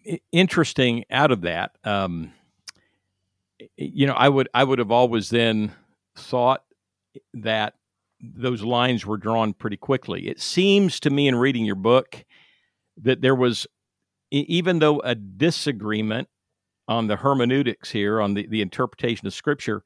Uh, 0.08 0.16
interesting. 0.32 1.04
Out 1.10 1.30
of 1.30 1.42
that, 1.42 1.72
um, 1.84 2.32
you 3.76 4.06
know, 4.06 4.14
I 4.14 4.30
would 4.30 4.48
I 4.54 4.64
would 4.64 4.78
have 4.78 4.90
always 4.90 5.28
then 5.28 5.72
thought 6.16 6.64
that 7.34 7.74
those 8.20 8.62
lines 8.62 9.06
were 9.06 9.16
drawn 9.16 9.52
pretty 9.52 9.76
quickly. 9.76 10.28
It 10.28 10.40
seems 10.40 11.00
to 11.00 11.10
me 11.10 11.28
in 11.28 11.36
reading 11.36 11.64
your 11.64 11.76
book 11.76 12.24
that 12.96 13.20
there 13.20 13.34
was 13.34 13.66
even 14.30 14.78
though 14.78 15.00
a 15.00 15.14
disagreement 15.14 16.28
on 16.86 17.06
the 17.06 17.16
hermeneutics 17.16 17.90
here, 17.90 18.20
on 18.20 18.34
the, 18.34 18.46
the 18.46 18.60
interpretation 18.60 19.26
of 19.26 19.34
scripture, 19.34 19.82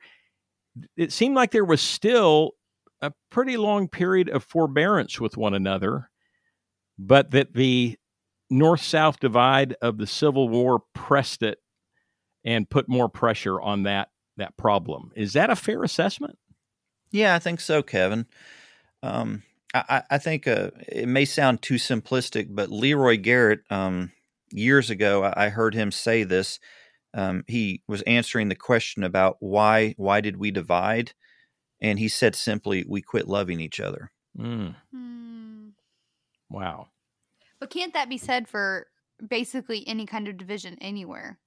it 0.96 1.12
seemed 1.12 1.34
like 1.34 1.50
there 1.50 1.64
was 1.64 1.80
still 1.80 2.52
a 3.00 3.12
pretty 3.30 3.56
long 3.56 3.88
period 3.88 4.28
of 4.28 4.44
forbearance 4.44 5.20
with 5.20 5.36
one 5.36 5.54
another, 5.54 6.10
but 6.98 7.30
that 7.32 7.54
the 7.54 7.96
north 8.50 8.82
south 8.82 9.18
divide 9.20 9.74
of 9.82 9.98
the 9.98 10.06
Civil 10.06 10.48
War 10.48 10.82
pressed 10.94 11.42
it 11.42 11.58
and 12.44 12.70
put 12.70 12.88
more 12.88 13.08
pressure 13.08 13.60
on 13.60 13.84
that 13.84 14.08
that 14.38 14.56
problem. 14.56 15.10
Is 15.14 15.34
that 15.34 15.50
a 15.50 15.56
fair 15.56 15.82
assessment? 15.82 16.38
Yeah, 17.12 17.35
I 17.35 17.38
think 17.38 17.61
so, 17.61 17.83
Kevin. 17.83 18.26
Um, 19.02 19.42
I, 19.75 20.02
I, 20.11 20.19
think 20.19 20.47
uh, 20.47 20.71
it 20.88 21.09
may 21.09 21.25
sound 21.25 21.62
too 21.62 21.75
simplistic, 21.75 22.49
but 22.50 22.71
Leroy 22.71 23.16
Garrett, 23.16 23.61
um, 23.71 24.12
years 24.50 24.90
ago, 24.90 25.31
I 25.35 25.49
heard 25.49 25.75
him 25.75 25.90
say 25.90 26.25
this. 26.25 26.59
Um, 27.14 27.45
he 27.47 27.83
was 27.87 28.02
answering 28.02 28.49
the 28.49 28.54
question 28.54 29.02
about 29.02 29.37
why 29.40 29.95
why 29.99 30.21
did 30.23 30.38
we 30.38 30.50
divide, 30.50 31.12
and 31.81 31.99
he 31.99 32.09
said 32.09 32.35
simply, 32.35 32.85
"We 32.88 33.02
quit 33.02 33.28
loving 33.28 33.61
each 33.61 33.81
other." 33.81 34.11
Mm. 34.38 34.75
Mm. 34.95 35.73
Wow. 36.49 36.88
But 37.61 37.71
can't 37.71 37.92
that 37.92 38.09
be 38.09 38.19
said 38.19 38.49
for 38.49 38.87
basically 39.26 39.87
any 39.87 40.07
kind 40.07 40.26
of 40.26 40.38
division 40.38 40.78
anywhere? 40.81 41.38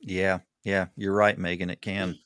Yeah, 0.00 0.38
yeah, 0.64 0.86
you're 0.96 1.14
right, 1.14 1.38
Megan. 1.38 1.70
It 1.70 1.82
can. 1.82 2.18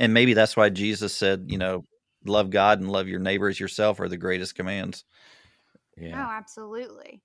And 0.00 0.14
maybe 0.14 0.32
that's 0.32 0.56
why 0.56 0.70
Jesus 0.70 1.14
said, 1.14 1.44
you 1.48 1.58
know, 1.58 1.84
love 2.24 2.48
God 2.48 2.80
and 2.80 2.90
love 2.90 3.06
your 3.06 3.20
neighbor 3.20 3.48
as 3.48 3.60
yourself 3.60 4.00
are 4.00 4.08
the 4.08 4.16
greatest 4.16 4.54
commands. 4.54 5.04
Yeah. 5.96 6.26
Oh, 6.26 6.32
absolutely. 6.32 7.20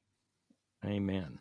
Amen. 0.86 1.40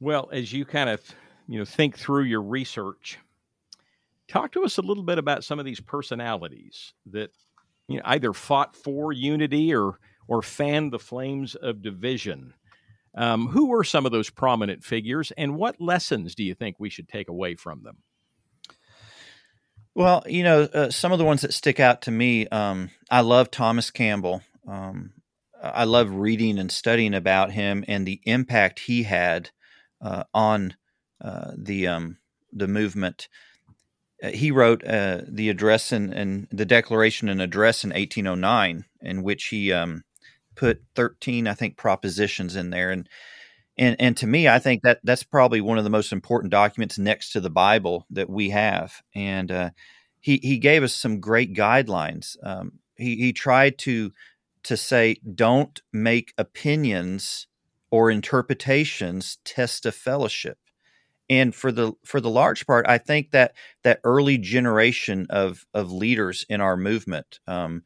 Well, 0.00 0.28
as 0.30 0.52
you 0.52 0.66
kind 0.66 0.90
of, 0.90 1.00
you 1.48 1.58
know, 1.58 1.64
think 1.64 1.98
through 1.98 2.24
your 2.24 2.42
research, 2.42 3.18
talk 4.28 4.52
to 4.52 4.64
us 4.64 4.76
a 4.76 4.82
little 4.82 5.02
bit 5.02 5.16
about 5.16 5.44
some 5.44 5.58
of 5.58 5.64
these 5.64 5.80
personalities 5.80 6.92
that 7.06 7.30
you 7.88 7.96
know 7.96 8.02
either 8.04 8.34
fought 8.34 8.76
for 8.76 9.12
unity 9.12 9.74
or 9.74 9.98
or 10.28 10.42
fanned 10.42 10.92
the 10.92 10.98
flames 10.98 11.54
of 11.54 11.82
division. 11.82 12.52
Um, 13.14 13.46
who 13.48 13.68
were 13.68 13.84
some 13.84 14.06
of 14.06 14.12
those 14.12 14.30
prominent 14.30 14.82
figures, 14.82 15.32
and 15.36 15.56
what 15.56 15.80
lessons 15.80 16.34
do 16.34 16.42
you 16.42 16.54
think 16.54 16.76
we 16.78 16.88
should 16.88 17.08
take 17.08 17.28
away 17.28 17.56
from 17.56 17.82
them? 17.82 17.98
Well, 19.94 20.22
you 20.26 20.42
know, 20.42 20.62
uh, 20.62 20.90
some 20.90 21.12
of 21.12 21.18
the 21.18 21.24
ones 21.24 21.42
that 21.42 21.52
stick 21.52 21.78
out 21.78 22.02
to 22.02 22.10
me, 22.10 22.46
um, 22.48 22.90
I 23.10 23.20
love 23.20 23.50
Thomas 23.50 23.90
Campbell. 23.90 24.42
Um, 24.66 25.12
I 25.62 25.84
love 25.84 26.10
reading 26.14 26.58
and 26.58 26.72
studying 26.72 27.14
about 27.14 27.52
him 27.52 27.84
and 27.86 28.06
the 28.06 28.20
impact 28.24 28.80
he 28.80 29.02
had 29.02 29.50
uh, 30.00 30.24
on 30.32 30.76
uh, 31.20 31.52
the 31.56 31.86
um, 31.86 32.18
the 32.52 32.66
movement. 32.66 33.28
Uh, 34.22 34.30
he 34.30 34.50
wrote 34.50 34.84
uh, 34.84 35.20
the 35.28 35.50
address 35.50 35.92
and, 35.92 36.48
the 36.50 36.64
Declaration 36.64 37.28
and 37.28 37.42
Address 37.42 37.84
in 37.84 37.90
1809, 37.90 38.86
in 39.02 39.22
which 39.22 39.46
he 39.46 39.72
um, 39.72 40.04
put 40.56 40.82
13, 40.94 41.46
I 41.46 41.54
think, 41.54 41.76
propositions 41.76 42.56
in 42.56 42.70
there. 42.70 42.90
And 42.90 43.08
and 43.78 43.96
and 43.98 44.16
to 44.18 44.26
me, 44.26 44.48
I 44.48 44.58
think 44.58 44.82
that 44.82 45.00
that's 45.02 45.22
probably 45.22 45.60
one 45.60 45.78
of 45.78 45.84
the 45.84 45.90
most 45.90 46.12
important 46.12 46.50
documents 46.50 46.98
next 46.98 47.32
to 47.32 47.40
the 47.40 47.50
Bible 47.50 48.06
that 48.10 48.28
we 48.28 48.50
have. 48.50 49.02
And 49.14 49.50
uh, 49.50 49.70
he 50.20 50.38
he 50.42 50.58
gave 50.58 50.82
us 50.82 50.94
some 50.94 51.20
great 51.20 51.54
guidelines. 51.54 52.36
Um, 52.42 52.80
he 52.96 53.16
he 53.16 53.32
tried 53.32 53.78
to 53.78 54.12
to 54.64 54.76
say, 54.76 55.16
don't 55.34 55.80
make 55.92 56.34
opinions 56.38 57.46
or 57.90 58.10
interpretations 58.10 59.38
test 59.44 59.86
of 59.86 59.94
fellowship. 59.94 60.58
And 61.28 61.54
for 61.54 61.72
the 61.72 61.92
for 62.04 62.20
the 62.20 62.30
large 62.30 62.66
part, 62.66 62.86
I 62.88 62.98
think 62.98 63.30
that 63.30 63.54
that 63.84 64.00
early 64.04 64.38
generation 64.38 65.26
of 65.30 65.64
of 65.72 65.90
leaders 65.90 66.44
in 66.48 66.60
our 66.60 66.76
movement, 66.76 67.40
um, 67.46 67.84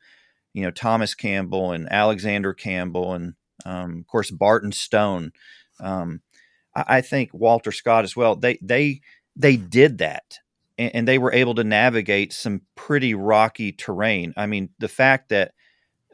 you 0.52 0.62
know 0.62 0.70
Thomas 0.70 1.14
Campbell 1.14 1.72
and 1.72 1.86
Alexander 1.92 2.54
Campbell 2.54 3.14
and 3.14 3.34
um, 3.64 3.98
of 4.00 4.06
course 4.06 4.30
Barton 4.30 4.72
Stone. 4.72 5.32
Um, 5.80 6.20
I, 6.74 6.84
I, 6.88 7.00
think 7.00 7.30
Walter 7.32 7.72
Scott 7.72 8.04
as 8.04 8.16
well. 8.16 8.36
They 8.36 8.58
they 8.62 9.00
they 9.34 9.56
did 9.56 9.98
that, 9.98 10.38
and, 10.78 10.94
and, 10.94 11.08
they 11.08 11.18
were 11.18 11.32
able 11.32 11.54
to 11.56 11.64
navigate 11.64 12.32
some 12.32 12.62
pretty 12.74 13.14
rocky 13.14 13.72
terrain. 13.72 14.32
I 14.36 14.46
mean, 14.46 14.70
the 14.78 14.88
fact 14.88 15.28
that 15.28 15.52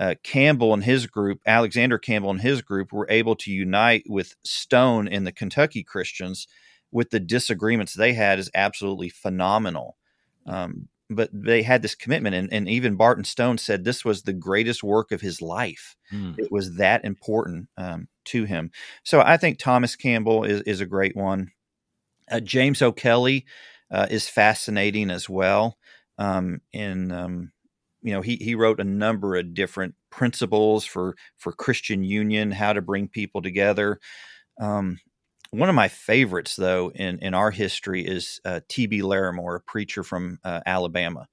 uh, 0.00 0.14
Campbell 0.22 0.74
and 0.74 0.82
his 0.82 1.06
group, 1.06 1.40
Alexander 1.46 1.98
Campbell 1.98 2.30
and 2.30 2.40
his 2.40 2.62
group, 2.62 2.92
were 2.92 3.06
able 3.10 3.36
to 3.36 3.52
unite 3.52 4.04
with 4.08 4.34
Stone 4.44 5.08
and 5.08 5.26
the 5.26 5.32
Kentucky 5.32 5.84
Christians 5.84 6.46
with 6.90 7.10
the 7.10 7.20
disagreements 7.20 7.94
they 7.94 8.12
had 8.12 8.38
is 8.38 8.50
absolutely 8.54 9.08
phenomenal. 9.08 9.96
Um, 10.46 10.88
but 11.14 11.30
they 11.32 11.62
had 11.62 11.82
this 11.82 11.94
commitment 11.94 12.34
and, 12.34 12.52
and 12.52 12.68
even 12.68 12.96
barton 12.96 13.24
stone 13.24 13.58
said 13.58 13.84
this 13.84 14.04
was 14.04 14.22
the 14.22 14.32
greatest 14.32 14.82
work 14.82 15.12
of 15.12 15.20
his 15.20 15.40
life. 15.42 15.96
Mm. 16.12 16.38
it 16.38 16.52
was 16.52 16.76
that 16.76 17.04
important 17.04 17.68
um, 17.76 18.08
to 18.26 18.44
him. 18.44 18.70
So 19.04 19.20
i 19.20 19.36
think 19.36 19.58
thomas 19.58 19.96
campbell 19.96 20.44
is, 20.44 20.62
is 20.62 20.80
a 20.80 20.86
great 20.86 21.16
one. 21.16 21.52
Uh, 22.30 22.40
james 22.40 22.82
o'kelly 22.82 23.44
uh, 23.92 24.06
is 24.10 24.28
fascinating 24.28 25.10
as 25.10 25.28
well. 25.28 25.76
Um, 26.18 26.60
in 26.72 27.12
um, 27.12 27.52
you 28.02 28.12
know 28.12 28.22
he, 28.22 28.36
he 28.36 28.54
wrote 28.54 28.80
a 28.80 28.84
number 28.84 29.36
of 29.36 29.54
different 29.54 29.94
principles 30.10 30.84
for 30.84 31.14
for 31.36 31.52
christian 31.52 32.02
union 32.02 32.50
how 32.50 32.72
to 32.72 32.82
bring 32.82 33.08
people 33.08 33.42
together. 33.42 34.00
Um, 34.60 34.98
one 35.52 35.68
of 35.68 35.74
my 35.74 35.88
favorites, 35.88 36.56
though, 36.56 36.90
in, 36.94 37.18
in 37.18 37.34
our 37.34 37.50
history 37.50 38.02
is 38.02 38.40
uh, 38.44 38.60
T.B. 38.68 39.02
Larimore, 39.02 39.56
a 39.56 39.60
preacher 39.60 40.02
from 40.02 40.38
uh, 40.42 40.60
Alabama. 40.64 41.28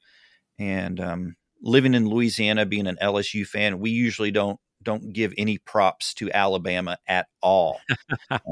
And 0.60 0.99
um, 0.99 1.36
living 1.62 1.93
in 1.93 2.10
Louisiana, 2.10 2.65
being 2.65 2.86
an 2.86 2.97
LSU 3.01 3.47
fan, 3.47 3.79
we 3.79 3.91
usually 3.91 4.32
don't 4.32 4.60
don't 4.82 5.12
give 5.12 5.34
any 5.38 5.58
props 5.58 6.13
to 6.13 6.32
Alabama 6.32 6.97
at 7.08 7.27
all. 7.41 7.79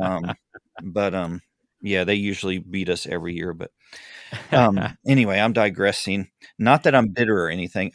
um, 0.01 0.33
but 0.81 1.13
um, 1.13 1.41
yeah, 1.81 2.03
they 2.03 2.15
usually 2.15 2.59
beat 2.59 2.89
us 2.89 3.05
every 3.05 3.33
year. 3.35 3.53
But 3.53 3.71
um, 4.51 4.79
anyway, 5.07 5.39
I'm 5.39 5.53
digressing. 5.53 6.29
Not 6.57 6.83
that 6.83 6.95
I'm 6.95 7.09
bitter 7.09 7.45
or 7.45 7.49
anything. 7.49 7.91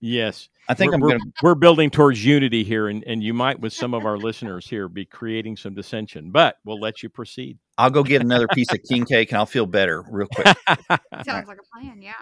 Yes. 0.00 0.48
I 0.68 0.74
think 0.74 0.90
we're, 0.90 0.94
I'm 0.94 1.00
we're, 1.00 1.10
gonna... 1.10 1.32
we're 1.42 1.54
building 1.54 1.90
towards 1.90 2.24
unity 2.24 2.64
here, 2.64 2.88
and, 2.88 3.02
and 3.04 3.22
you 3.22 3.34
might, 3.34 3.60
with 3.60 3.72
some 3.72 3.94
of 3.94 4.04
our 4.04 4.16
listeners 4.18 4.66
here, 4.66 4.88
be 4.88 5.04
creating 5.04 5.56
some 5.56 5.74
dissension. 5.74 6.30
But 6.30 6.56
we'll 6.64 6.80
let 6.80 7.02
you 7.02 7.08
proceed. 7.08 7.58
I'll 7.78 7.90
go 7.90 8.02
get 8.02 8.22
another 8.22 8.48
piece 8.48 8.72
of 8.72 8.80
king 8.88 9.04
cake, 9.04 9.30
and 9.30 9.38
I'll 9.38 9.46
feel 9.46 9.66
better 9.66 10.02
real 10.08 10.28
quick. 10.28 10.46
Sounds 11.24 11.48
like 11.48 11.58
a 11.58 11.80
plan, 11.80 12.00
yeah. 12.00 12.12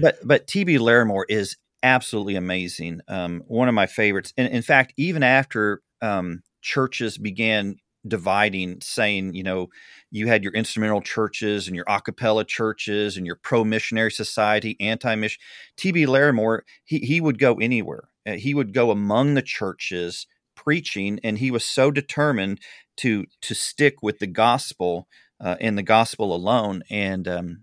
but 0.00 0.16
but 0.24 0.46
TB 0.46 0.78
Larimore 0.78 1.24
is 1.28 1.56
absolutely 1.82 2.36
amazing. 2.36 3.00
Um, 3.08 3.42
one 3.46 3.68
of 3.68 3.74
my 3.74 3.86
favorites, 3.86 4.32
and 4.36 4.52
in 4.52 4.62
fact, 4.62 4.94
even 4.96 5.22
after 5.22 5.82
um, 6.00 6.42
churches 6.60 7.18
began 7.18 7.76
dividing, 8.06 8.80
saying, 8.80 9.34
you 9.34 9.42
know, 9.42 9.68
you 10.12 10.28
had 10.28 10.44
your 10.44 10.52
instrumental 10.52 11.00
churches 11.00 11.66
and 11.66 11.74
your 11.74 11.86
a 11.88 12.00
cappella 12.00 12.44
churches 12.44 13.16
and 13.16 13.24
your 13.24 13.36
pro 13.36 13.64
missionary 13.64 14.12
society, 14.12 14.76
anti 14.78 15.14
mission. 15.14 15.40
T.B. 15.78 16.04
Larimore, 16.04 16.60
he, 16.84 16.98
he 16.98 17.20
would 17.20 17.38
go 17.38 17.54
anywhere. 17.54 18.10
Uh, 18.26 18.32
he 18.32 18.52
would 18.52 18.74
go 18.74 18.90
among 18.90 19.34
the 19.34 19.42
churches 19.42 20.26
preaching, 20.54 21.18
and 21.24 21.38
he 21.38 21.50
was 21.50 21.64
so 21.64 21.90
determined 21.90 22.60
to 22.98 23.24
to 23.40 23.54
stick 23.54 24.02
with 24.02 24.18
the 24.18 24.26
gospel 24.26 25.08
uh, 25.40 25.56
and 25.60 25.78
the 25.78 25.82
gospel 25.82 26.36
alone. 26.36 26.82
And 26.90 27.26
um, 27.26 27.62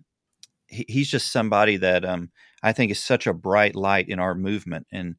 he, 0.66 0.86
he's 0.88 1.12
just 1.12 1.32
somebody 1.32 1.78
that 1.78 2.04
um, 2.04 2.32
I 2.64 2.74
think 2.74 2.92
is 2.92 3.02
such 3.02 3.28
a 3.28 3.34
bright 3.34 3.76
light 3.76 4.10
in 4.10 4.20
our 4.20 4.34
movement. 4.34 4.88
And 4.92 5.18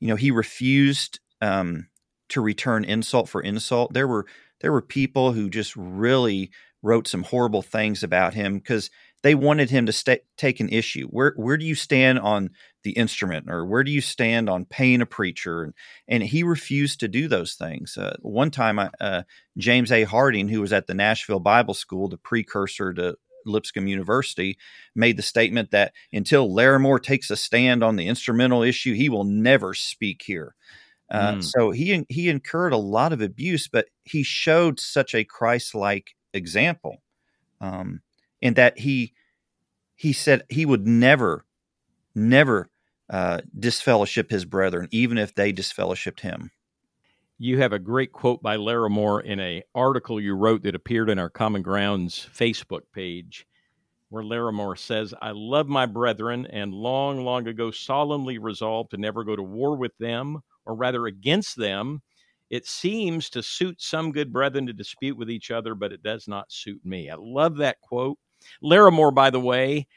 you 0.00 0.08
know, 0.08 0.16
he 0.16 0.32
refused 0.32 1.20
um, 1.40 1.86
to 2.30 2.40
return 2.40 2.84
insult 2.84 3.28
for 3.28 3.40
insult. 3.40 3.92
There 3.92 4.08
were 4.08 4.26
there 4.60 4.72
were 4.72 4.82
people 4.82 5.32
who 5.32 5.50
just 5.50 5.74
really 5.76 6.50
wrote 6.82 7.08
some 7.08 7.24
horrible 7.24 7.62
things 7.62 8.02
about 8.02 8.34
him 8.34 8.58
because 8.58 8.90
they 9.22 9.34
wanted 9.34 9.70
him 9.70 9.86
to 9.86 10.20
take 10.36 10.60
an 10.60 10.68
issue. 10.68 11.08
Where 11.08 11.32
where 11.36 11.56
do 11.56 11.64
you 11.64 11.74
stand 11.74 12.18
on 12.20 12.50
the 12.84 12.92
instrument, 12.92 13.50
or 13.50 13.66
where 13.66 13.82
do 13.82 13.90
you 13.90 14.00
stand 14.00 14.48
on 14.48 14.66
paying 14.66 15.00
a 15.00 15.06
preacher? 15.06 15.64
And, 15.64 15.74
and 16.06 16.22
he 16.22 16.44
refused 16.44 17.00
to 17.00 17.08
do 17.08 17.26
those 17.26 17.54
things. 17.54 17.96
Uh, 17.96 18.16
one 18.20 18.52
time, 18.52 18.78
uh, 18.78 19.22
James 19.58 19.90
A. 19.90 20.04
Harding, 20.04 20.48
who 20.48 20.60
was 20.60 20.72
at 20.72 20.86
the 20.86 20.94
Nashville 20.94 21.40
Bible 21.40 21.74
School, 21.74 22.08
the 22.08 22.18
precursor 22.18 22.92
to 22.94 23.16
Lipscomb 23.44 23.88
University, 23.88 24.58
made 24.94 25.16
the 25.16 25.22
statement 25.22 25.72
that 25.72 25.92
until 26.12 26.48
Larimore 26.48 27.02
takes 27.02 27.30
a 27.30 27.36
stand 27.36 27.82
on 27.82 27.96
the 27.96 28.06
instrumental 28.06 28.62
issue, 28.62 28.94
he 28.94 29.08
will 29.08 29.24
never 29.24 29.74
speak 29.74 30.22
here. 30.24 30.54
Uh, 31.10 31.36
mm. 31.36 31.44
So 31.44 31.70
he 31.70 32.04
he 32.08 32.28
incurred 32.28 32.72
a 32.72 32.78
lot 32.78 33.12
of 33.12 33.20
abuse, 33.20 33.68
but 33.68 33.86
he 34.04 34.22
showed 34.22 34.80
such 34.80 35.14
a 35.14 35.24
Christ-like 35.24 36.14
example, 36.32 37.02
um, 37.60 38.02
in 38.40 38.54
that 38.54 38.78
he 38.78 39.14
he 39.96 40.12
said 40.12 40.44
he 40.50 40.66
would 40.66 40.86
never, 40.86 41.44
never 42.14 42.68
uh, 43.10 43.40
disfellowship 43.58 44.30
his 44.30 44.44
brethren, 44.44 44.88
even 44.90 45.18
if 45.18 45.34
they 45.34 45.52
disfellowshipped 45.52 46.20
him. 46.20 46.50
you 47.38 47.58
have 47.58 47.72
a 47.72 47.78
great 47.78 48.12
quote 48.12 48.42
by 48.42 48.56
Larimore 48.56 49.22
in 49.22 49.40
a 49.40 49.62
article 49.74 50.20
you 50.20 50.34
wrote 50.34 50.62
that 50.62 50.74
appeared 50.74 51.10
in 51.10 51.18
our 51.18 51.28
Common 51.30 51.62
Grounds 51.62 52.28
Facebook 52.34 52.82
page, 52.94 53.46
where 54.08 54.24
Larimore 54.24 54.78
says, 54.78 55.14
"I 55.20 55.32
love 55.32 55.68
my 55.68 55.86
brethren, 55.86 56.46
and 56.46 56.72
long, 56.74 57.24
long 57.24 57.46
ago 57.48 57.70
solemnly 57.70 58.38
resolved 58.38 58.90
to 58.92 58.96
never 58.98 59.24
go 59.24 59.36
to 59.36 59.42
war 59.42 59.76
with 59.76 59.96
them, 59.98 60.40
or 60.66 60.74
rather 60.74 61.06
against 61.06 61.56
them." 61.56 62.02
It 62.48 62.66
seems 62.66 63.28
to 63.30 63.42
suit 63.42 63.80
some 63.80 64.12
good 64.12 64.32
brethren 64.32 64.66
to 64.66 64.72
dispute 64.72 65.16
with 65.16 65.30
each 65.30 65.50
other, 65.50 65.74
but 65.74 65.92
it 65.92 66.02
does 66.02 66.28
not 66.28 66.52
suit 66.52 66.84
me. 66.84 67.10
I 67.10 67.16
love 67.18 67.56
that 67.56 67.80
quote. 67.80 68.18
Larimore, 68.62 69.12
by 69.12 69.30
the 69.30 69.40
way, 69.40 69.88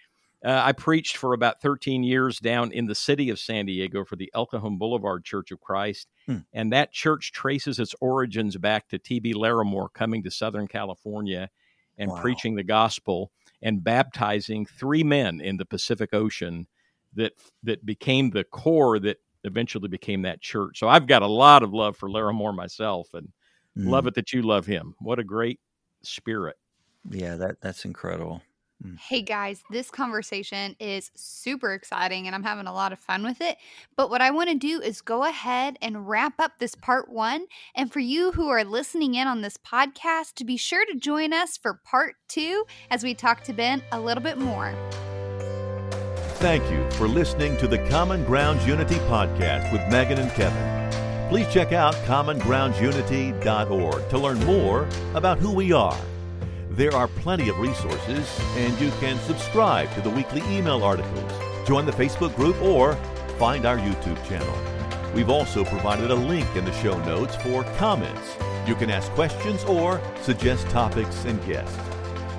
uh, 0.44 0.62
I 0.64 0.72
preached 0.72 1.18
for 1.18 1.34
about 1.34 1.62
13 1.62 2.04
years 2.04 2.40
down 2.40 2.72
in 2.72 2.86
the 2.86 2.96
city 2.96 3.30
of 3.30 3.40
San 3.40 3.66
Diego 3.66 4.06
for 4.06 4.16
the 4.16 4.32
El 4.34 4.46
Cajon 4.46 4.78
Boulevard 4.78 5.26
Church 5.26 5.52
of 5.52 5.60
Christ. 5.60 6.08
Hmm. 6.28 6.38
And 6.54 6.72
that 6.72 6.94
church 6.94 7.32
traces 7.34 7.78
its 7.78 7.94
origins 8.00 8.56
back 8.58 8.88
to 8.90 8.98
T.B. 8.98 9.34
Larimore 9.34 9.92
coming 9.94 10.24
to 10.24 10.32
Southern 10.32 10.68
California 10.68 11.50
and 11.98 12.10
wow. 12.10 12.22
preaching 12.22 12.56
the 12.56 12.64
gospel 12.64 13.32
and 13.62 13.84
baptizing 13.84 14.66
three 14.66 15.04
men 15.04 15.42
in 15.42 15.58
the 15.58 15.66
Pacific 15.66 16.14
Ocean 16.14 16.68
that 17.14 17.34
that 17.64 17.86
became 17.86 18.30
the 18.30 18.46
core 18.46 19.00
that 19.00 19.18
eventually 19.44 19.88
became 19.88 20.24
that 20.24 20.42
church. 20.42 20.80
So 20.80 20.88
I've 20.88 21.08
got 21.08 21.22
a 21.22 21.28
lot 21.28 21.64
of 21.64 21.74
love 21.74 21.98
for 21.98 22.10
Larimore 22.10 22.56
myself 22.56 23.10
and 23.14 23.30
mm. 23.78 23.90
love 23.90 24.08
it 24.08 24.16
that 24.16 24.34
you 24.34 24.42
love 24.42 24.66
him. 24.66 24.96
What 25.00 25.20
a 25.20 25.24
great 25.24 25.60
spirit. 26.04 26.58
Yeah, 27.10 27.36
that 27.36 27.62
that's 27.62 27.86
incredible. 27.86 28.42
Mm. 28.86 28.98
Hey 28.98 29.22
guys, 29.22 29.62
this 29.70 29.92
conversation 29.92 30.76
is 30.80 31.12
super 31.16 31.74
exciting 31.74 32.28
and 32.28 32.36
I'm 32.36 32.44
having 32.44 32.68
a 32.68 32.74
lot 32.74 32.94
of 32.94 33.00
fun 33.00 33.24
with 33.24 33.42
it. 33.42 33.58
But 33.98 34.10
what 34.10 34.22
I 34.22 34.32
want 34.32 34.50
to 34.50 34.56
do 34.56 34.80
is 34.82 35.02
go 35.02 35.26
ahead 35.26 35.78
and 35.82 36.08
wrap 36.08 36.40
up 36.40 36.54
this 36.60 36.76
part 36.76 37.10
one. 37.10 37.46
And 37.76 37.92
for 37.92 38.00
you 38.00 38.32
who 38.32 38.48
are 38.48 38.64
listening 38.64 39.16
in 39.16 39.28
on 39.28 39.42
this 39.42 39.58
podcast, 39.58 40.36
to 40.36 40.46
be 40.46 40.56
sure 40.56 40.86
to 40.86 40.96
join 40.96 41.34
us 41.34 41.58
for 41.58 41.82
part 41.84 42.16
two 42.30 42.66
as 42.90 43.04
we 43.04 43.14
talk 43.14 43.44
to 43.44 43.54
Ben 43.54 43.84
a 43.92 44.00
little 44.00 44.24
bit 44.24 44.38
more. 44.38 44.74
Thank 46.40 46.72
you 46.72 46.90
for 46.92 47.08
listening 47.08 47.58
to 47.58 47.68
the 47.68 47.78
Common 47.90 48.24
Grounds 48.24 48.66
Unity 48.66 48.96
podcast 48.96 49.72
with 49.72 49.82
Megan 49.92 50.18
and 50.20 50.32
Kevin. 50.32 51.30
Please 51.30 51.48
check 51.54 51.74
out 51.74 51.94
commongroundsunity.org 52.06 54.10
to 54.10 54.18
learn 54.18 54.40
more 54.46 54.88
about 55.14 55.38
who 55.38 55.54
we 55.54 55.72
are 55.72 56.00
there 56.80 56.96
are 56.96 57.10
plenty 57.10 57.50
of 57.50 57.60
resources, 57.60 58.40
and 58.56 58.80
you 58.80 58.90
can 59.02 59.20
subscribe 59.20 59.94
to 59.96 60.02
the 60.02 60.10
weekly 60.10 60.42
email 60.44 60.82
articles, 60.82 61.30
join 61.68 61.86
the 61.86 61.92
Facebook 61.92 62.34
group, 62.38 62.56
or 62.62 62.96
find 63.38 63.66
our 63.66 63.78
YouTube 63.78 64.26
channel. 64.30 64.58
We've 65.14 65.30
also 65.30 65.66
provided 65.66 66.10
a 66.10 66.16
link 66.16 66.48
in 66.56 66.64
the 66.64 66.72
show 66.72 66.98
notes 67.04 67.36
for 67.36 67.66
comments. 67.76 68.38
You 68.66 68.76
can 68.76 68.90
ask 68.90 69.12
questions 69.12 69.66
or 69.66 70.02
suggest 70.22 70.70
topics 70.70 71.26
and 71.26 71.46
guests. 71.46 71.78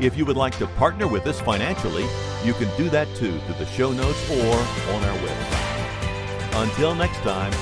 If 0.01 0.17
you 0.17 0.25
would 0.25 0.37
like 0.37 0.57
to 0.57 0.67
partner 0.67 1.07
with 1.07 1.27
us 1.27 1.43
financially, 1.43 2.07
you 2.43 2.55
can 2.55 2.75
do 2.79 2.89
that 2.89 3.07
too 3.17 3.39
through 3.41 3.55
the 3.57 3.67
show 3.67 3.93
notes 3.93 4.31
or 4.31 4.55
on 4.95 5.05
our 5.05 5.19
website. 5.19 6.63
Until 6.63 6.95
next 6.95 7.19
time, 7.19 7.53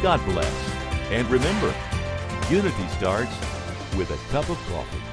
God 0.00 0.24
bless. 0.24 0.70
And 1.10 1.28
remember, 1.28 1.74
unity 2.48 2.86
starts 2.90 3.32
with 3.96 4.12
a 4.12 4.30
cup 4.30 4.48
of 4.48 4.58
coffee. 4.68 5.09